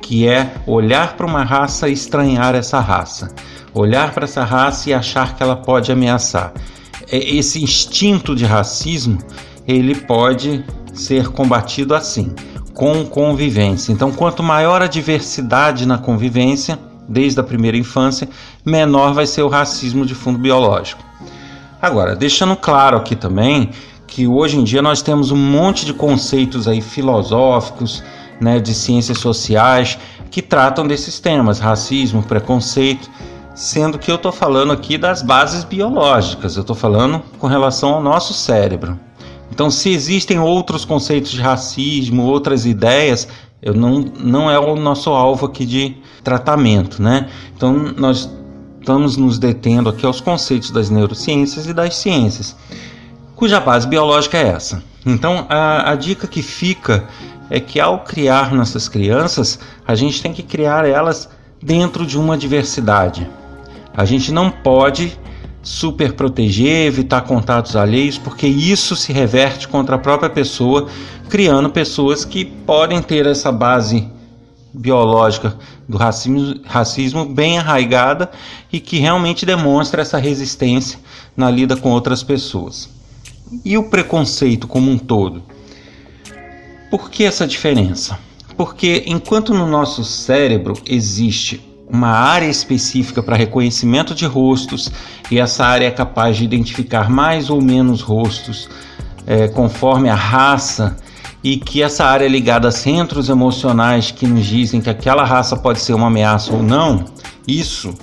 que 0.00 0.26
é 0.26 0.54
olhar 0.66 1.16
para 1.16 1.26
uma 1.26 1.44
raça 1.44 1.88
e 1.88 1.92
estranhar 1.92 2.54
essa 2.54 2.80
raça, 2.80 3.34
olhar 3.72 4.12
para 4.12 4.24
essa 4.24 4.44
raça 4.44 4.90
e 4.90 4.94
achar 4.94 5.36
que 5.36 5.42
ela 5.42 5.56
pode 5.56 5.92
ameaçar. 5.92 6.52
É, 7.10 7.18
esse 7.18 7.62
instinto 7.62 8.34
de 8.34 8.44
racismo 8.44 9.18
ele 9.66 9.94
pode 9.94 10.64
ser 10.94 11.28
combatido 11.28 11.94
assim, 11.94 12.34
com 12.74 13.04
convivência. 13.04 13.92
Então, 13.92 14.10
quanto 14.10 14.42
maior 14.42 14.82
a 14.82 14.86
diversidade 14.86 15.86
na 15.86 15.98
convivência, 15.98 16.78
desde 17.08 17.38
a 17.38 17.44
primeira 17.44 17.76
infância, 17.76 18.28
menor 18.64 19.12
vai 19.12 19.26
ser 19.26 19.42
o 19.42 19.48
racismo 19.48 20.04
de 20.04 20.14
fundo 20.14 20.38
biológico. 20.38 21.05
Agora, 21.80 22.16
deixando 22.16 22.56
claro 22.56 22.96
aqui 22.96 23.14
também 23.14 23.70
que 24.06 24.26
hoje 24.26 24.56
em 24.56 24.64
dia 24.64 24.80
nós 24.80 25.02
temos 25.02 25.30
um 25.30 25.36
monte 25.36 25.84
de 25.84 25.92
conceitos 25.92 26.66
aí 26.66 26.80
filosóficos, 26.80 28.02
né, 28.40 28.58
de 28.58 28.74
ciências 28.74 29.18
sociais 29.18 29.98
que 30.30 30.42
tratam 30.42 30.86
desses 30.86 31.18
temas, 31.18 31.58
racismo, 31.58 32.22
preconceito, 32.22 33.10
sendo 33.54 33.98
que 33.98 34.10
eu 34.10 34.16
estou 34.16 34.32
falando 34.32 34.72
aqui 34.72 34.98
das 34.98 35.22
bases 35.22 35.64
biológicas, 35.64 36.56
eu 36.56 36.60
estou 36.60 36.76
falando 36.76 37.22
com 37.38 37.46
relação 37.46 37.94
ao 37.94 38.02
nosso 38.02 38.34
cérebro. 38.34 38.98
Então, 39.50 39.70
se 39.70 39.90
existem 39.90 40.38
outros 40.38 40.84
conceitos 40.84 41.30
de 41.30 41.40
racismo, 41.40 42.24
outras 42.24 42.66
ideias, 42.66 43.28
eu 43.62 43.72
não, 43.72 44.00
não 44.18 44.50
é 44.50 44.58
o 44.58 44.76
nosso 44.76 45.10
alvo 45.10 45.46
aqui 45.46 45.64
de 45.64 45.96
tratamento, 46.22 47.02
né? 47.02 47.28
Então, 47.56 47.72
nós 47.96 48.30
estamos 48.86 49.16
nos 49.16 49.36
detendo 49.36 49.88
aqui 49.88 50.06
aos 50.06 50.20
conceitos 50.20 50.70
das 50.70 50.88
neurociências 50.88 51.66
e 51.66 51.74
das 51.74 51.96
ciências, 51.96 52.54
cuja 53.34 53.58
base 53.58 53.84
biológica 53.84 54.38
é 54.38 54.46
essa. 54.46 54.80
Então, 55.04 55.44
a, 55.48 55.90
a 55.90 55.96
dica 55.96 56.28
que 56.28 56.40
fica 56.40 57.04
é 57.50 57.58
que 57.58 57.80
ao 57.80 58.04
criar 58.04 58.54
nossas 58.54 58.88
crianças, 58.88 59.58
a 59.84 59.96
gente 59.96 60.22
tem 60.22 60.32
que 60.32 60.40
criar 60.40 60.86
elas 60.86 61.28
dentro 61.60 62.06
de 62.06 62.16
uma 62.16 62.38
diversidade. 62.38 63.28
A 63.92 64.04
gente 64.04 64.30
não 64.30 64.52
pode 64.52 65.18
super 65.64 66.12
proteger, 66.12 66.86
evitar 66.86 67.22
contatos 67.22 67.74
alheios, 67.74 68.18
porque 68.18 68.46
isso 68.46 68.94
se 68.94 69.12
reverte 69.12 69.66
contra 69.66 69.96
a 69.96 69.98
própria 69.98 70.30
pessoa, 70.30 70.86
criando 71.28 71.70
pessoas 71.70 72.24
que 72.24 72.44
podem 72.44 73.02
ter 73.02 73.26
essa 73.26 73.50
base 73.50 74.08
biológica 74.76 75.56
do 75.88 75.96
racismo, 75.96 76.60
racismo 76.64 77.24
bem 77.24 77.58
arraigada 77.58 78.30
e 78.72 78.78
que 78.78 78.98
realmente 78.98 79.46
demonstra 79.46 80.02
essa 80.02 80.18
resistência 80.18 80.98
na 81.36 81.50
lida 81.50 81.76
com 81.76 81.90
outras 81.90 82.22
pessoas. 82.22 82.88
E 83.64 83.78
o 83.78 83.88
preconceito 83.88 84.66
como 84.66 84.90
um 84.90 84.98
todo? 84.98 85.42
Por 86.90 87.10
que 87.10 87.24
essa 87.24 87.46
diferença? 87.46 88.18
Porque 88.56 89.04
enquanto 89.06 89.54
no 89.54 89.66
nosso 89.66 90.04
cérebro 90.04 90.74
existe 90.86 91.60
uma 91.88 92.08
área 92.08 92.46
específica 92.46 93.22
para 93.22 93.36
reconhecimento 93.36 94.14
de 94.14 94.26
rostos 94.26 94.90
e 95.30 95.38
essa 95.38 95.64
área 95.64 95.86
é 95.86 95.90
capaz 95.90 96.36
de 96.36 96.44
identificar 96.44 97.08
mais 97.08 97.48
ou 97.48 97.62
menos 97.62 98.00
rostos 98.00 98.68
é, 99.26 99.48
conforme 99.48 100.08
a 100.08 100.14
raça 100.14 100.96
e 101.46 101.56
que 101.56 101.80
essa 101.80 102.04
área 102.04 102.26
ligada 102.26 102.66
a 102.66 102.72
centros 102.72 103.28
emocionais 103.28 104.10
que 104.10 104.26
nos 104.26 104.44
dizem 104.44 104.80
que 104.80 104.90
aquela 104.90 105.22
raça 105.22 105.56
pode 105.56 105.78
ser 105.78 105.94
uma 105.94 106.08
ameaça 106.08 106.52
ou 106.52 106.60
não, 106.60 107.04
isso 107.46 107.94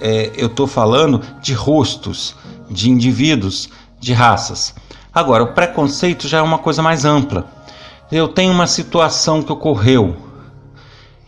é, 0.00 0.32
eu 0.36 0.48
estou 0.48 0.66
falando 0.66 1.20
de 1.40 1.54
rostos, 1.54 2.34
de 2.68 2.90
indivíduos, 2.90 3.70
de 4.00 4.12
raças. 4.12 4.74
Agora, 5.14 5.44
o 5.44 5.52
preconceito 5.54 6.26
já 6.26 6.38
é 6.38 6.42
uma 6.42 6.58
coisa 6.58 6.82
mais 6.82 7.04
ampla. 7.04 7.46
Eu 8.10 8.26
tenho 8.26 8.52
uma 8.52 8.66
situação 8.66 9.40
que 9.40 9.52
ocorreu 9.52 10.16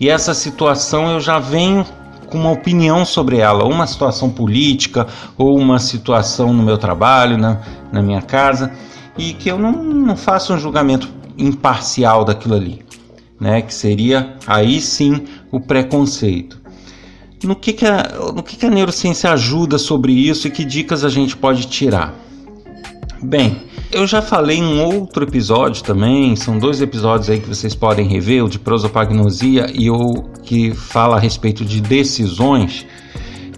e 0.00 0.08
essa 0.08 0.34
situação 0.34 1.12
eu 1.12 1.20
já 1.20 1.38
venho 1.38 1.86
com 2.26 2.38
uma 2.38 2.50
opinião 2.50 3.04
sobre 3.04 3.36
ela, 3.38 3.62
uma 3.64 3.86
situação 3.86 4.28
política 4.28 5.06
ou 5.38 5.56
uma 5.56 5.78
situação 5.78 6.52
no 6.52 6.64
meu 6.64 6.76
trabalho, 6.76 7.38
na, 7.38 7.60
na 7.92 8.02
minha 8.02 8.20
casa, 8.20 8.72
e 9.16 9.32
que 9.32 9.48
eu 9.48 9.60
não, 9.60 9.70
não 9.70 10.16
faço 10.16 10.52
um 10.52 10.58
julgamento 10.58 11.21
imparcial 11.42 12.24
daquilo 12.24 12.54
ali, 12.54 12.82
né? 13.40 13.62
Que 13.62 13.74
seria 13.74 14.36
aí 14.46 14.80
sim 14.80 15.24
o 15.50 15.60
preconceito. 15.60 16.60
No 17.44 17.56
que, 17.56 17.72
que, 17.72 17.84
a, 17.84 18.32
no 18.34 18.42
que, 18.42 18.56
que 18.56 18.66
a 18.66 18.70
neurociência 18.70 19.32
ajuda 19.32 19.76
sobre 19.76 20.12
isso 20.12 20.46
e 20.46 20.50
que 20.50 20.64
dicas 20.64 21.04
a 21.04 21.08
gente 21.08 21.36
pode 21.36 21.66
tirar? 21.66 22.14
Bem, 23.20 23.62
eu 23.90 24.06
já 24.06 24.22
falei 24.22 24.58
em 24.58 24.64
um 24.64 24.84
outro 24.84 25.24
episódio 25.24 25.82
também, 25.82 26.34
são 26.36 26.58
dois 26.58 26.80
episódios 26.80 27.28
aí 27.28 27.40
que 27.40 27.48
vocês 27.48 27.74
podem 27.74 28.06
rever, 28.06 28.44
o 28.44 28.48
de 28.48 28.58
prosopagnosia 28.58 29.66
e 29.74 29.90
o 29.90 30.22
que 30.42 30.72
fala 30.72 31.16
a 31.16 31.20
respeito 31.20 31.64
de 31.64 31.80
decisões, 31.80 32.86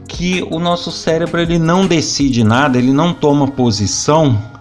que 0.09 0.47
o 0.51 0.59
nosso 0.59 0.91
cérebro 0.91 1.41
ele 1.41 1.59
não 1.59 1.87
decide 1.87 2.43
nada, 2.43 2.79
ele 2.79 2.93
não 2.93 3.13
toma 3.13 3.49
posição 3.49 4.54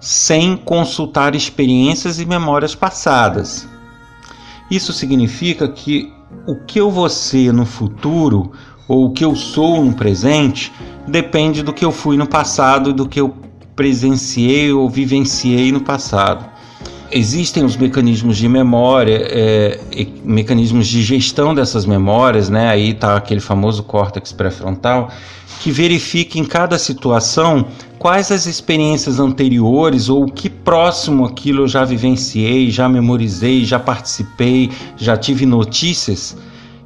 sem 0.00 0.56
consultar 0.56 1.34
experiências 1.34 2.20
e 2.20 2.26
memórias 2.26 2.74
passadas. 2.74 3.68
Isso 4.70 4.92
significa 4.92 5.68
que 5.68 6.12
o 6.46 6.56
que 6.56 6.80
eu 6.80 6.90
vou 6.90 7.08
ser 7.08 7.52
no 7.52 7.64
futuro 7.64 8.52
ou 8.88 9.06
o 9.06 9.12
que 9.12 9.24
eu 9.24 9.34
sou 9.34 9.84
no 9.84 9.94
presente 9.94 10.72
depende 11.06 11.62
do 11.62 11.72
que 11.72 11.84
eu 11.84 11.92
fui 11.92 12.16
no 12.16 12.26
passado 12.26 12.90
e 12.90 12.92
do 12.92 13.08
que 13.08 13.20
eu 13.20 13.34
presenciei 13.74 14.72
ou 14.72 14.88
vivenciei 14.88 15.70
no 15.70 15.80
passado. 15.80 16.55
Existem 17.16 17.64
os 17.64 17.76
mecanismos 17.76 18.36
de 18.36 18.48
memória, 18.48 19.26
é, 19.30 19.80
mecanismos 20.22 20.86
de 20.86 21.02
gestão 21.02 21.54
dessas 21.54 21.86
memórias, 21.86 22.48
né? 22.50 22.68
Aí 22.68 22.90
está 22.90 23.16
aquele 23.16 23.40
famoso 23.40 23.82
córtex 23.84 24.32
pré-frontal, 24.32 25.10
que 25.60 25.70
verifica 25.70 26.38
em 26.38 26.44
cada 26.44 26.78
situação 26.78 27.68
quais 27.98 28.30
as 28.30 28.46
experiências 28.46 29.18
anteriores 29.18 30.08
ou 30.08 30.24
o 30.24 30.30
que 30.30 30.50
próximo 30.50 31.24
aquilo 31.24 31.62
eu 31.62 31.68
já 31.68 31.84
vivenciei, 31.84 32.70
já 32.70 32.88
memorizei, 32.88 33.64
já 33.64 33.78
participei, 33.78 34.70
já 34.96 35.16
tive 35.16 35.46
notícias 35.46 36.36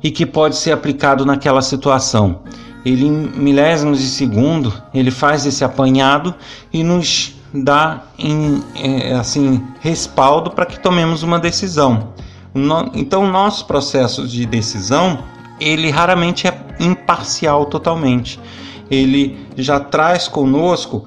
e 0.03 0.11
que 0.11 0.25
pode 0.25 0.57
ser 0.57 0.71
aplicado 0.71 1.27
naquela 1.27 1.61
situação 1.61 2.41
ele 2.85 3.07
em 3.07 3.11
milésimos 3.11 3.99
de 3.99 4.07
segundo, 4.07 4.73
ele 4.95 5.11
faz 5.11 5.45
esse 5.47 5.65
apanhado 5.65 6.35
e 6.73 6.83
nos 6.83 7.35
dá 7.53 8.05
em, 8.19 8.63
é, 8.75 9.15
assim 9.15 9.63
respaldo 9.81 10.51
para 10.51 10.67
que 10.67 10.79
tomemos 10.79 11.23
uma 11.23 11.39
decisão. 11.39 12.13
Então, 12.95 13.31
nosso 13.31 13.67
processo 13.67 14.27
de 14.27 14.45
decisão, 14.45 15.25
ele 15.61 15.91
raramente 15.91 16.49
é 16.49 16.67
imparcial 16.81 17.67
totalmente. 17.67 18.41
Ele 18.91 19.39
já 19.57 19.79
traz 19.79 20.27
conosco 20.27 21.07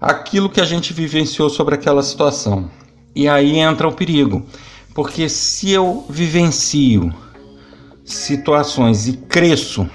aquilo 0.00 0.48
que 0.48 0.60
a 0.60 0.64
gente 0.64 0.92
vivenciou 0.92 1.50
sobre 1.50 1.74
aquela 1.74 2.02
situação. 2.02 2.70
E 3.14 3.28
aí 3.28 3.58
entra 3.58 3.88
o 3.88 3.92
perigo, 3.92 4.46
porque 4.94 5.28
se 5.28 5.70
eu 5.70 6.06
vivencio 6.08 7.12
situações 8.04 9.06
e 9.08 9.16
cresço 9.16 9.88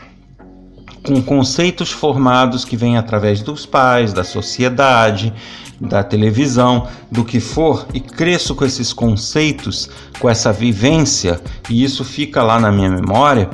com 1.03 1.21
conceitos 1.21 1.91
formados 1.91 2.63
que 2.63 2.77
vêm 2.77 2.97
através 2.97 3.41
dos 3.41 3.65
pais, 3.65 4.13
da 4.13 4.23
sociedade, 4.23 5.33
da 5.79 6.03
televisão, 6.03 6.87
do 7.11 7.25
que 7.25 7.39
for, 7.39 7.85
e 7.93 7.99
cresço 7.99 8.55
com 8.55 8.63
esses 8.63 8.93
conceitos, 8.93 9.89
com 10.19 10.29
essa 10.29 10.53
vivência, 10.53 11.41
e 11.69 11.83
isso 11.83 12.05
fica 12.05 12.41
lá 12.41 12.59
na 12.59 12.71
minha 12.71 12.89
memória. 12.89 13.49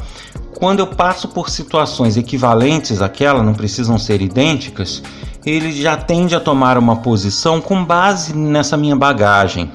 Quando 0.60 0.80
eu 0.80 0.88
passo 0.88 1.28
por 1.30 1.50
situações 1.50 2.18
equivalentes 2.18 3.02
àquela, 3.02 3.42
não 3.42 3.54
precisam 3.54 3.98
ser 3.98 4.22
idênticas, 4.22 5.02
ele 5.46 5.72
já 5.72 5.98
tende 5.98 6.36
a 6.36 6.40
tomar 6.40 6.78
uma 6.78 6.98
posição 6.98 7.62
com 7.62 7.84
base 7.84 8.36
nessa 8.36 8.78
minha 8.78 8.96
bagagem. 8.96 9.72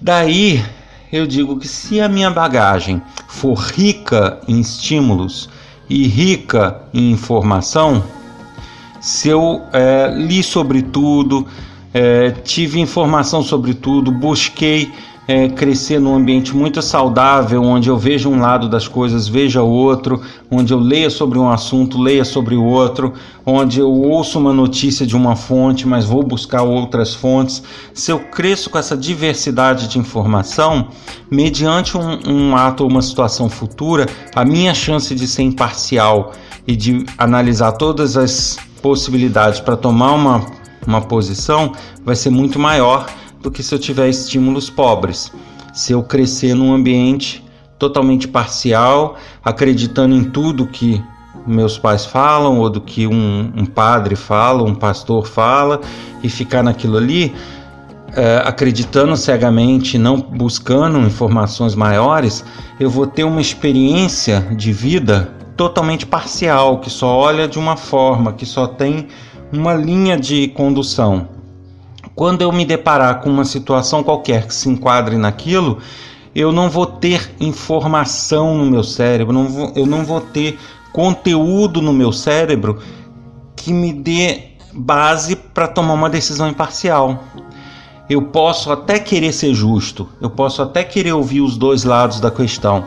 Daí 0.00 0.64
eu 1.12 1.26
digo 1.26 1.58
que 1.58 1.68
se 1.68 2.00
a 2.00 2.08
minha 2.08 2.30
bagagem 2.30 3.02
for 3.28 3.54
rica 3.54 4.40
em 4.46 4.60
estímulos, 4.60 5.50
e 5.88 6.06
rica 6.06 6.82
em 6.92 7.10
informação, 7.10 8.02
se 9.00 9.28
eu 9.28 9.62
é, 9.72 10.12
li 10.16 10.42
sobre 10.42 10.82
tudo, 10.82 11.46
é, 11.94 12.30
tive 12.30 12.80
informação 12.80 13.42
sobre 13.42 13.72
tudo, 13.72 14.10
busquei 14.10 14.92
é, 15.28 15.48
crescer 15.48 16.00
num 16.00 16.14
ambiente 16.14 16.54
muito 16.54 16.80
saudável, 16.80 17.62
onde 17.62 17.88
eu 17.88 17.98
veja 17.98 18.28
um 18.28 18.38
lado 18.38 18.68
das 18.68 18.86
coisas, 18.86 19.26
veja 19.26 19.62
o 19.62 19.68
outro, 19.68 20.22
onde 20.50 20.72
eu 20.72 20.78
leia 20.78 21.10
sobre 21.10 21.38
um 21.38 21.50
assunto, 21.50 22.00
leia 22.00 22.24
sobre 22.24 22.54
o 22.54 22.64
outro, 22.64 23.12
onde 23.44 23.80
eu 23.80 23.90
ouço 23.90 24.38
uma 24.38 24.52
notícia 24.52 25.04
de 25.04 25.16
uma 25.16 25.34
fonte, 25.34 25.86
mas 25.86 26.04
vou 26.04 26.22
buscar 26.22 26.62
outras 26.62 27.14
fontes. 27.14 27.62
Se 27.92 28.12
eu 28.12 28.20
cresço 28.20 28.70
com 28.70 28.78
essa 28.78 28.96
diversidade 28.96 29.88
de 29.88 29.98
informação, 29.98 30.88
mediante 31.30 31.96
um, 31.96 32.18
um 32.26 32.56
ato 32.56 32.84
ou 32.84 32.90
uma 32.90 33.02
situação 33.02 33.48
futura, 33.48 34.06
a 34.34 34.44
minha 34.44 34.74
chance 34.74 35.14
de 35.14 35.26
ser 35.26 35.42
imparcial 35.42 36.32
e 36.66 36.76
de 36.76 37.04
analisar 37.18 37.72
todas 37.72 38.16
as 38.16 38.58
possibilidades 38.80 39.58
para 39.58 39.76
tomar 39.76 40.12
uma, 40.12 40.46
uma 40.86 41.00
posição 41.00 41.72
vai 42.04 42.14
ser 42.14 42.30
muito 42.30 42.58
maior 42.58 43.06
do 43.42 43.50
que 43.50 43.62
se 43.62 43.74
eu 43.74 43.78
tiver 43.78 44.08
estímulos 44.08 44.70
pobres. 44.70 45.32
Se 45.72 45.92
eu 45.92 46.02
crescer 46.02 46.54
num 46.54 46.72
ambiente 46.72 47.44
totalmente 47.78 48.26
parcial, 48.26 49.16
acreditando 49.44 50.14
em 50.14 50.24
tudo 50.24 50.66
que 50.66 51.02
meus 51.46 51.78
pais 51.78 52.04
falam 52.04 52.58
ou 52.58 52.68
do 52.68 52.80
que 52.80 53.06
um, 53.06 53.52
um 53.56 53.66
padre 53.66 54.16
fala, 54.16 54.62
um 54.62 54.74
pastor 54.74 55.26
fala 55.26 55.80
e 56.22 56.28
ficar 56.28 56.62
naquilo 56.62 56.96
ali, 56.96 57.34
é, 58.14 58.42
acreditando 58.44 59.16
cegamente, 59.16 59.98
não 59.98 60.16
buscando 60.18 60.98
informações 60.98 61.74
maiores, 61.74 62.44
eu 62.80 62.90
vou 62.90 63.06
ter 63.06 63.24
uma 63.24 63.40
experiência 63.40 64.40
de 64.56 64.72
vida 64.72 65.32
totalmente 65.56 66.04
parcial, 66.04 66.80
que 66.80 66.90
só 66.90 67.16
olha 67.16 67.46
de 67.46 67.58
uma 67.58 67.76
forma, 67.76 68.32
que 68.32 68.44
só 68.44 68.66
tem 68.66 69.08
uma 69.52 69.74
linha 69.74 70.16
de 70.18 70.48
condução. 70.48 71.35
Quando 72.16 72.40
eu 72.40 72.50
me 72.50 72.64
deparar 72.64 73.20
com 73.20 73.28
uma 73.28 73.44
situação 73.44 74.02
qualquer 74.02 74.46
que 74.46 74.54
se 74.54 74.70
enquadre 74.70 75.18
naquilo, 75.18 75.78
eu 76.34 76.50
não 76.50 76.70
vou 76.70 76.86
ter 76.86 77.30
informação 77.38 78.56
no 78.56 78.64
meu 78.64 78.82
cérebro, 78.82 79.34
não 79.34 79.46
vou, 79.46 79.72
eu 79.76 79.84
não 79.84 80.02
vou 80.02 80.22
ter 80.22 80.58
conteúdo 80.94 81.82
no 81.82 81.92
meu 81.92 82.12
cérebro 82.12 82.78
que 83.54 83.70
me 83.70 83.92
dê 83.92 84.52
base 84.72 85.36
para 85.36 85.68
tomar 85.68 85.92
uma 85.92 86.08
decisão 86.08 86.48
imparcial. 86.48 87.22
Eu 88.08 88.22
posso 88.22 88.72
até 88.72 88.98
querer 88.98 89.32
ser 89.32 89.52
justo, 89.52 90.08
eu 90.18 90.30
posso 90.30 90.62
até 90.62 90.82
querer 90.82 91.12
ouvir 91.12 91.42
os 91.42 91.58
dois 91.58 91.84
lados 91.84 92.18
da 92.18 92.30
questão, 92.30 92.86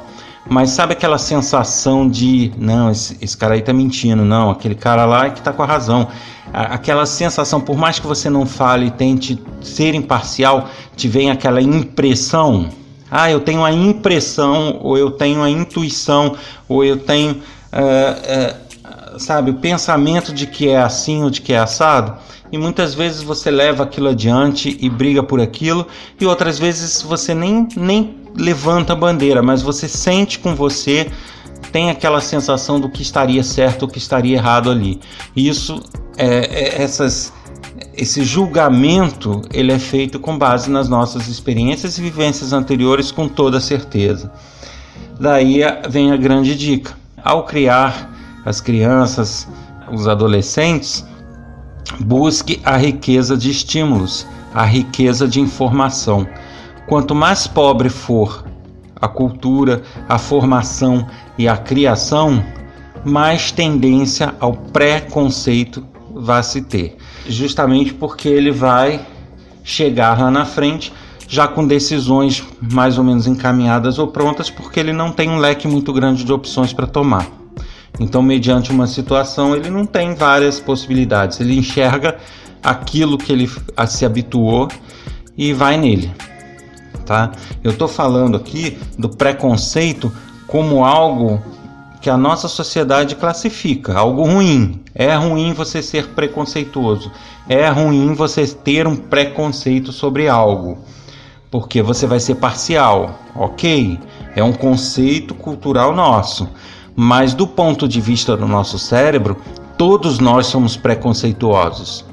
mas 0.49 0.71
sabe 0.71 0.93
aquela 0.93 1.17
sensação 1.17 2.09
de 2.09 2.51
não, 2.57 2.89
esse, 2.89 3.17
esse 3.21 3.37
cara 3.37 3.53
aí 3.53 3.61
tá 3.61 3.71
mentindo, 3.71 4.25
não, 4.25 4.49
aquele 4.49 4.75
cara 4.75 5.05
lá 5.05 5.27
é 5.27 5.29
que 5.29 5.41
tá 5.41 5.53
com 5.53 5.63
a 5.63 5.65
razão 5.65 6.07
aquela 6.51 7.05
sensação, 7.05 7.61
por 7.61 7.77
mais 7.77 7.99
que 7.99 8.07
você 8.07 8.29
não 8.29 8.45
fale 8.45 8.87
e 8.87 8.91
tente 8.91 9.41
ser 9.61 9.93
imparcial, 9.93 10.69
te 10.95 11.07
vem 11.07 11.29
aquela 11.29 11.61
impressão. 11.61 12.69
Ah, 13.09 13.29
eu 13.29 13.39
tenho 13.39 13.63
a 13.63 13.71
impressão, 13.71 14.79
ou 14.81 14.97
eu 14.97 15.11
tenho 15.11 15.41
a 15.41 15.49
intuição, 15.49 16.35
ou 16.67 16.83
eu 16.83 16.97
tenho, 16.97 17.31
uh, 17.33 19.15
uh, 19.15 19.19
sabe, 19.19 19.51
o 19.51 19.55
pensamento 19.55 20.33
de 20.33 20.45
que 20.45 20.69
é 20.69 20.77
assim 20.77 21.23
ou 21.23 21.29
de 21.29 21.41
que 21.41 21.53
é 21.53 21.59
assado. 21.59 22.15
E 22.51 22.57
muitas 22.57 22.95
vezes 22.95 23.21
você 23.21 23.51
leva 23.51 23.83
aquilo 23.83 24.09
adiante 24.09 24.75
e 24.79 24.89
briga 24.89 25.21
por 25.21 25.39
aquilo, 25.39 25.87
e 26.19 26.25
outras 26.25 26.57
vezes 26.57 27.01
você 27.01 27.33
nem, 27.33 27.67
nem 27.75 28.15
levanta 28.37 28.93
a 28.93 28.95
bandeira, 28.95 29.41
mas 29.41 29.61
você 29.61 29.87
sente 29.87 30.39
com 30.39 30.55
você, 30.55 31.11
tem 31.71 31.89
aquela 31.89 32.21
sensação 32.21 32.79
do 32.79 32.89
que 32.89 33.01
estaria 33.01 33.43
certo 33.43 33.83
ou 33.83 33.87
que 33.87 33.97
estaria 33.97 34.35
errado 34.35 34.71
ali. 34.71 34.99
Isso 35.35 35.81
é, 36.17 36.27
é, 36.27 36.81
essas, 36.81 37.33
esse 37.93 38.23
julgamento 38.23 39.41
ele 39.53 39.71
é 39.71 39.79
feito 39.79 40.19
com 40.19 40.37
base 40.37 40.69
nas 40.69 40.89
nossas 40.89 41.27
experiências 41.27 41.97
e 41.97 42.01
vivências 42.01 42.53
anteriores 42.53 43.11
com 43.11 43.27
toda 43.27 43.59
certeza. 43.59 44.31
Daí 45.19 45.61
vem 45.89 46.11
a 46.11 46.17
grande 46.17 46.55
dica. 46.55 46.97
Ao 47.23 47.45
criar 47.45 48.09
as 48.45 48.61
crianças, 48.61 49.47
os 49.91 50.07
adolescentes, 50.07 51.05
busque 51.99 52.61
a 52.63 52.77
riqueza 52.77 53.35
de 53.35 53.51
estímulos, 53.51 54.25
a 54.53 54.63
riqueza 54.63 55.27
de 55.27 55.39
informação. 55.39 56.27
Quanto 56.89 57.13
mais 57.13 57.45
pobre 57.45 57.87
for 57.87 58.43
a 58.99 59.07
cultura, 59.07 59.83
a 60.09 60.17
formação 60.17 61.07
e 61.37 61.47
a 61.47 61.55
criação, 61.55 62.43
mais 63.05 63.51
tendência 63.51 64.33
ao 64.39 64.53
preconceito 64.53 65.85
vai 66.15 66.41
se 66.41 66.63
ter, 66.63 66.97
justamente 67.27 67.93
porque 67.93 68.27
ele 68.27 68.49
vai 68.49 69.05
chegar 69.63 70.19
lá 70.19 70.31
na 70.31 70.45
frente 70.45 70.91
já 71.27 71.47
com 71.47 71.67
decisões 71.67 72.43
mais 72.59 72.97
ou 72.97 73.03
menos 73.03 73.27
encaminhadas 73.27 73.99
ou 73.99 74.07
prontas, 74.07 74.49
porque 74.49 74.79
ele 74.79 74.91
não 74.91 75.11
tem 75.11 75.29
um 75.29 75.37
leque 75.37 75.67
muito 75.67 75.93
grande 75.93 76.23
de 76.23 76.33
opções 76.33 76.73
para 76.73 76.87
tomar. 76.87 77.27
Então, 77.99 78.23
mediante 78.23 78.71
uma 78.71 78.87
situação, 78.87 79.55
ele 79.55 79.69
não 79.69 79.85
tem 79.85 80.15
várias 80.15 80.59
possibilidades, 80.59 81.39
ele 81.39 81.55
enxerga 81.55 82.17
aquilo 82.63 83.15
que 83.15 83.31
ele 83.31 83.47
se 83.87 84.05
habituou 84.07 84.67
e 85.37 85.53
vai 85.53 85.77
nele. 85.77 86.11
Tá? 87.09 87.31
Eu 87.63 87.71
estou 87.71 87.87
falando 87.87 88.37
aqui 88.37 88.77
do 88.95 89.09
preconceito 89.09 90.13
como 90.45 90.85
algo 90.85 91.41
que 91.99 92.07
a 92.07 92.15
nossa 92.15 92.47
sociedade 92.47 93.15
classifica, 93.15 93.97
algo 93.97 94.21
ruim. 94.25 94.79
É 94.93 95.15
ruim 95.15 95.51
você 95.53 95.81
ser 95.81 96.09
preconceituoso. 96.09 97.11
É 97.47 97.67
ruim 97.67 98.13
você 98.13 98.45
ter 98.45 98.85
um 98.85 98.95
preconceito 98.95 99.91
sobre 99.91 100.29
algo, 100.29 100.77
porque 101.49 101.81
você 101.81 102.05
vai 102.05 102.19
ser 102.19 102.35
parcial, 102.35 103.17
ok? 103.35 103.99
É 104.35 104.43
um 104.43 104.53
conceito 104.53 105.33
cultural 105.33 105.95
nosso, 105.95 106.47
mas 106.95 107.33
do 107.33 107.47
ponto 107.47 107.87
de 107.87 107.99
vista 107.99 108.37
do 108.37 108.47
nosso 108.47 108.77
cérebro, 108.77 109.35
todos 109.79 110.19
nós 110.19 110.45
somos 110.45 110.77
preconceituosos, 110.77 112.05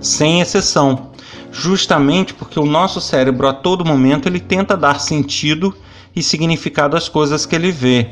sem 0.00 0.40
exceção, 0.40 1.10
justamente 1.56 2.34
porque 2.34 2.60
o 2.60 2.66
nosso 2.66 3.00
cérebro 3.00 3.48
a 3.48 3.52
todo 3.52 3.84
momento 3.84 4.28
ele 4.28 4.38
tenta 4.38 4.76
dar 4.76 5.00
sentido 5.00 5.74
e 6.14 6.22
significado 6.22 6.96
às 6.96 7.08
coisas 7.08 7.46
que 7.46 7.56
ele 7.56 7.72
vê. 7.72 8.10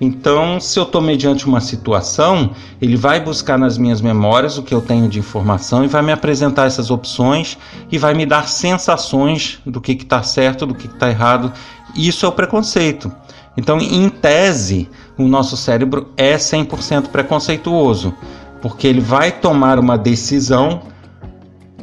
Então, 0.00 0.60
se 0.60 0.78
eu 0.78 0.82
estou 0.82 1.00
mediante 1.00 1.46
uma 1.46 1.60
situação, 1.60 2.50
ele 2.80 2.96
vai 2.96 3.18
buscar 3.18 3.58
nas 3.58 3.78
minhas 3.78 4.00
memórias 4.00 4.58
o 4.58 4.62
que 4.62 4.74
eu 4.74 4.80
tenho 4.80 5.08
de 5.08 5.18
informação 5.18 5.84
e 5.84 5.88
vai 5.88 6.02
me 6.02 6.12
apresentar 6.12 6.66
essas 6.66 6.90
opções 6.90 7.56
e 7.90 7.96
vai 7.96 8.12
me 8.12 8.26
dar 8.26 8.48
sensações 8.48 9.58
do 9.64 9.80
que 9.80 9.92
está 9.92 10.22
certo, 10.22 10.66
do 10.66 10.74
que 10.74 10.86
está 10.86 11.08
errado. 11.08 11.52
Isso 11.94 12.26
é 12.26 12.28
o 12.28 12.32
preconceito. 12.32 13.10
Então, 13.56 13.78
em 13.78 14.08
tese, 14.10 14.88
o 15.16 15.26
nosso 15.26 15.56
cérebro 15.56 16.08
é 16.14 16.36
100% 16.36 17.08
preconceituoso, 17.08 18.14
porque 18.60 18.86
ele 18.86 19.00
vai 19.00 19.32
tomar 19.32 19.78
uma 19.78 19.96
decisão 19.96 20.82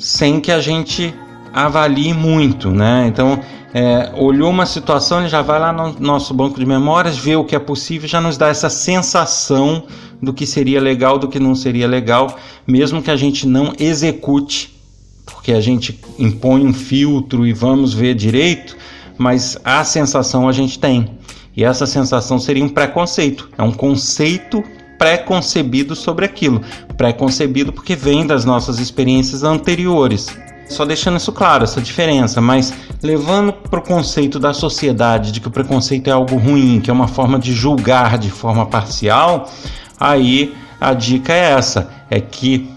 sem 0.04 0.42
que 0.42 0.52
a 0.52 0.60
gente 0.60 1.16
avalie 1.54 2.13
muito, 2.13 2.70
né? 2.70 3.06
Então, 3.08 3.39
é, 3.74 4.12
olhou 4.18 4.50
uma 4.50 4.66
situação, 4.66 5.22
ele 5.22 5.30
já 5.30 5.42
vai 5.42 5.58
lá 5.58 5.72
no 5.72 5.98
nosso 5.98 6.34
banco 6.34 6.60
de 6.60 6.66
memórias, 6.66 7.18
vê 7.18 7.38
o 7.38 7.46
que 7.46 7.56
é 7.56 7.60
possível, 7.60 8.08
já 8.08 8.20
nos 8.20 8.38
dá 8.38 8.50
essa 8.50 8.70
sensação 8.70 9.86
do 10.22 10.34
que 10.34 10.46
seria 10.46 10.82
legal, 10.82 11.18
do 11.18 11.30
que 11.30 11.39
não 11.39 11.56
seria 11.56 11.88
legal, 11.88 12.38
mesmo 12.68 13.02
que 13.02 13.10
a 13.10 13.16
gente 13.16 13.48
não 13.48 13.74
execute, 13.80 14.78
porque 15.26 15.54
a 15.54 15.62
gente 15.62 15.98
impõe 16.20 16.66
um 16.68 16.74
filtro 16.74 17.48
e 17.48 17.54
vamos 17.54 17.94
ver 17.94 18.13
direito, 18.13 18.76
mas 19.18 19.58
a 19.63 19.86
sensação 19.86 20.50
a 20.50 20.52
gente 20.52 20.78
tem. 20.78 21.12
E 21.56 21.63
essa 21.63 21.86
sensação 21.86 22.39
seria 22.39 22.66
um 22.66 22.70
preconceito, 22.70 23.50
é 23.58 23.63
um 23.63 23.72
conceito 23.72 24.62
pré-concebido 24.97 25.95
sobre 25.95 26.25
aquilo. 26.25 26.62
Pré-concebido 26.97 27.71
porque 27.71 27.95
vem 27.95 28.25
das 28.25 28.45
nossas 28.45 28.79
experiências 28.79 29.43
anteriores. 29.43 30.27
Só 30.67 30.86
deixando 30.86 31.17
isso 31.17 31.32
claro, 31.32 31.63
essa 31.63 31.82
diferença, 31.82 32.41
mas 32.41 32.73
levando 33.01 33.53
para 33.53 33.79
o 33.79 33.84
conceito 33.84 34.39
da 34.39 34.53
sociedade 34.53 35.32
de 35.32 35.39
que 35.39 35.47
o 35.47 35.51
preconceito 35.51 36.08
é 36.08 36.12
algo 36.12 36.38
ruim, 36.38 36.79
que 36.79 36.89
é 36.89 36.93
uma 36.93 37.08
forma 37.08 37.38
de 37.38 37.53
julgar 37.53 38.17
de 38.17 38.32
forma 38.32 38.65
parcial, 38.65 39.51
aí 39.99 40.56
a 40.79 40.93
dica 40.93 41.34
é 41.34 41.51
essa: 41.51 41.89
é 42.10 42.19
que 42.19 42.69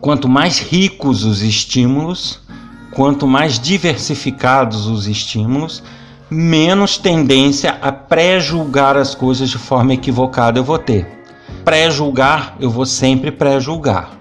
quanto 0.00 0.28
mais 0.28 0.60
ricos 0.60 1.24
os 1.24 1.42
estímulos, 1.42 2.40
quanto 2.92 3.26
mais 3.26 3.58
diversificados 3.58 4.86
os 4.86 5.08
estímulos, 5.08 5.82
menos 6.30 6.98
tendência 6.98 7.78
a 7.80 7.90
pré-julgar 7.90 8.96
as 8.96 9.14
coisas 9.14 9.50
de 9.50 9.58
forma 9.58 9.94
equivocada 9.94 10.58
eu 10.58 10.64
vou 10.64 10.78
ter. 10.78 11.17
Pré-julgar, 11.64 12.56
eu 12.58 12.70
vou 12.70 12.86
sempre 12.86 13.30
pré-julgar. 13.30 14.18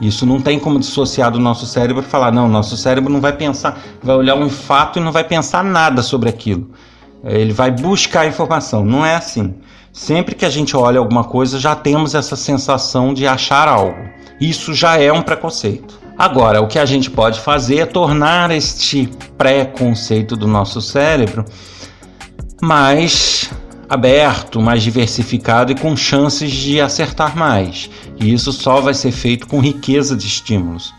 Isso 0.00 0.26
não 0.26 0.40
tem 0.40 0.58
como 0.58 0.80
dissociar 0.80 1.30
do 1.30 1.38
nosso 1.38 1.64
cérebro 1.64 2.02
e 2.02 2.06
falar, 2.06 2.32
não, 2.32 2.48
nosso 2.48 2.76
cérebro 2.76 3.12
não 3.12 3.20
vai 3.20 3.32
pensar, 3.32 3.78
vai 4.02 4.16
olhar 4.16 4.34
um 4.34 4.48
fato 4.48 4.98
e 4.98 5.02
não 5.02 5.12
vai 5.12 5.22
pensar 5.22 5.62
nada 5.62 6.02
sobre 6.02 6.28
aquilo. 6.28 6.70
Ele 7.24 7.52
vai 7.52 7.70
buscar 7.70 8.26
informação. 8.26 8.84
Não 8.84 9.06
é 9.06 9.14
assim. 9.14 9.54
Sempre 9.92 10.34
que 10.34 10.44
a 10.44 10.50
gente 10.50 10.76
olha 10.76 10.98
alguma 10.98 11.22
coisa, 11.22 11.60
já 11.60 11.76
temos 11.76 12.14
essa 12.14 12.34
sensação 12.34 13.14
de 13.14 13.26
achar 13.26 13.68
algo. 13.68 13.98
Isso 14.40 14.74
já 14.74 14.98
é 14.98 15.12
um 15.12 15.22
preconceito. 15.22 16.00
Agora, 16.18 16.60
o 16.60 16.66
que 16.66 16.78
a 16.78 16.84
gente 16.84 17.10
pode 17.10 17.38
fazer 17.40 17.78
é 17.78 17.86
tornar 17.86 18.50
este 18.50 19.08
preconceito 19.38 20.36
do 20.36 20.48
nosso 20.48 20.80
cérebro 20.80 21.44
mais 22.60 23.50
aberto, 23.92 24.58
mais 24.58 24.82
diversificado 24.82 25.70
e 25.70 25.74
com 25.74 25.94
chances 25.94 26.50
de 26.50 26.80
acertar 26.80 27.36
mais. 27.36 27.90
E 28.18 28.32
isso 28.32 28.50
só 28.50 28.80
vai 28.80 28.94
ser 28.94 29.12
feito 29.12 29.46
com 29.46 29.60
riqueza 29.60 30.16
de 30.16 30.26
estímulos. 30.26 30.94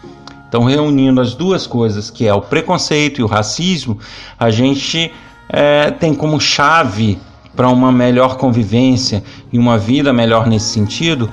Então, 0.48 0.66
reunindo 0.66 1.20
as 1.20 1.34
duas 1.34 1.66
coisas, 1.66 2.12
que 2.12 2.28
é 2.28 2.34
o 2.36 2.40
preconceito 2.40 3.20
e 3.20 3.24
o 3.24 3.28
racismo, 3.28 3.98
a 4.40 4.52
gente 4.52 5.12
é, 5.50 5.90
tem 5.90 6.14
como 6.14 6.40
chave 6.40 7.18
para 7.56 7.68
uma 7.68 7.92
melhor 7.92 8.38
convivência 8.38 9.24
e 9.52 9.58
uma 9.58 9.76
vida 9.76 10.14
melhor 10.14 10.46
nesse 10.46 10.68
sentido 10.68 11.32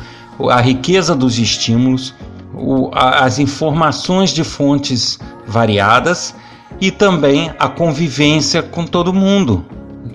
a 0.50 0.62
riqueza 0.62 1.14
dos 1.14 1.38
estímulos, 1.38 2.14
o, 2.54 2.90
a, 2.94 3.26
as 3.26 3.38
informações 3.38 4.30
de 4.30 4.44
fontes 4.44 5.18
variadas 5.46 6.34
e 6.80 6.90
também 6.90 7.52
a 7.58 7.68
convivência 7.68 8.62
com 8.62 8.86
todo 8.86 9.12
mundo 9.12 9.66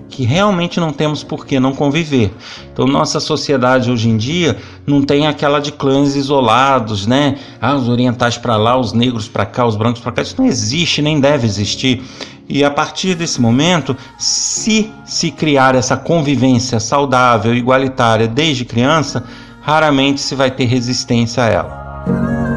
que 0.08 0.24
realmente 0.24 0.78
não 0.80 0.92
temos 0.92 1.22
por 1.22 1.46
que 1.46 1.58
não 1.58 1.72
conviver. 1.72 2.32
Então, 2.72 2.86
nossa 2.86 3.20
sociedade 3.20 3.90
hoje 3.90 4.08
em 4.08 4.16
dia 4.16 4.56
não 4.86 5.02
tem 5.02 5.26
aquela 5.26 5.60
de 5.60 5.72
clãs 5.72 6.14
isolados, 6.14 7.06
né? 7.06 7.36
Ah, 7.60 7.74
os 7.74 7.88
orientais 7.88 8.38
para 8.38 8.56
lá, 8.56 8.78
os 8.78 8.92
negros 8.92 9.28
para 9.28 9.44
cá, 9.44 9.66
os 9.66 9.76
brancos 9.76 10.00
para 10.00 10.12
cá. 10.12 10.22
Isso 10.22 10.36
não 10.38 10.46
existe, 10.46 11.02
nem 11.02 11.20
deve 11.20 11.46
existir. 11.46 12.02
E 12.48 12.62
a 12.62 12.70
partir 12.70 13.14
desse 13.14 13.40
momento, 13.40 13.96
se 14.18 14.90
se 15.04 15.30
criar 15.30 15.74
essa 15.74 15.96
convivência 15.96 16.78
saudável, 16.78 17.54
igualitária 17.54 18.28
desde 18.28 18.64
criança, 18.64 19.24
raramente 19.60 20.20
se 20.20 20.34
vai 20.34 20.50
ter 20.50 20.64
resistência 20.64 21.42
a 21.42 21.46
ela. 21.48 22.55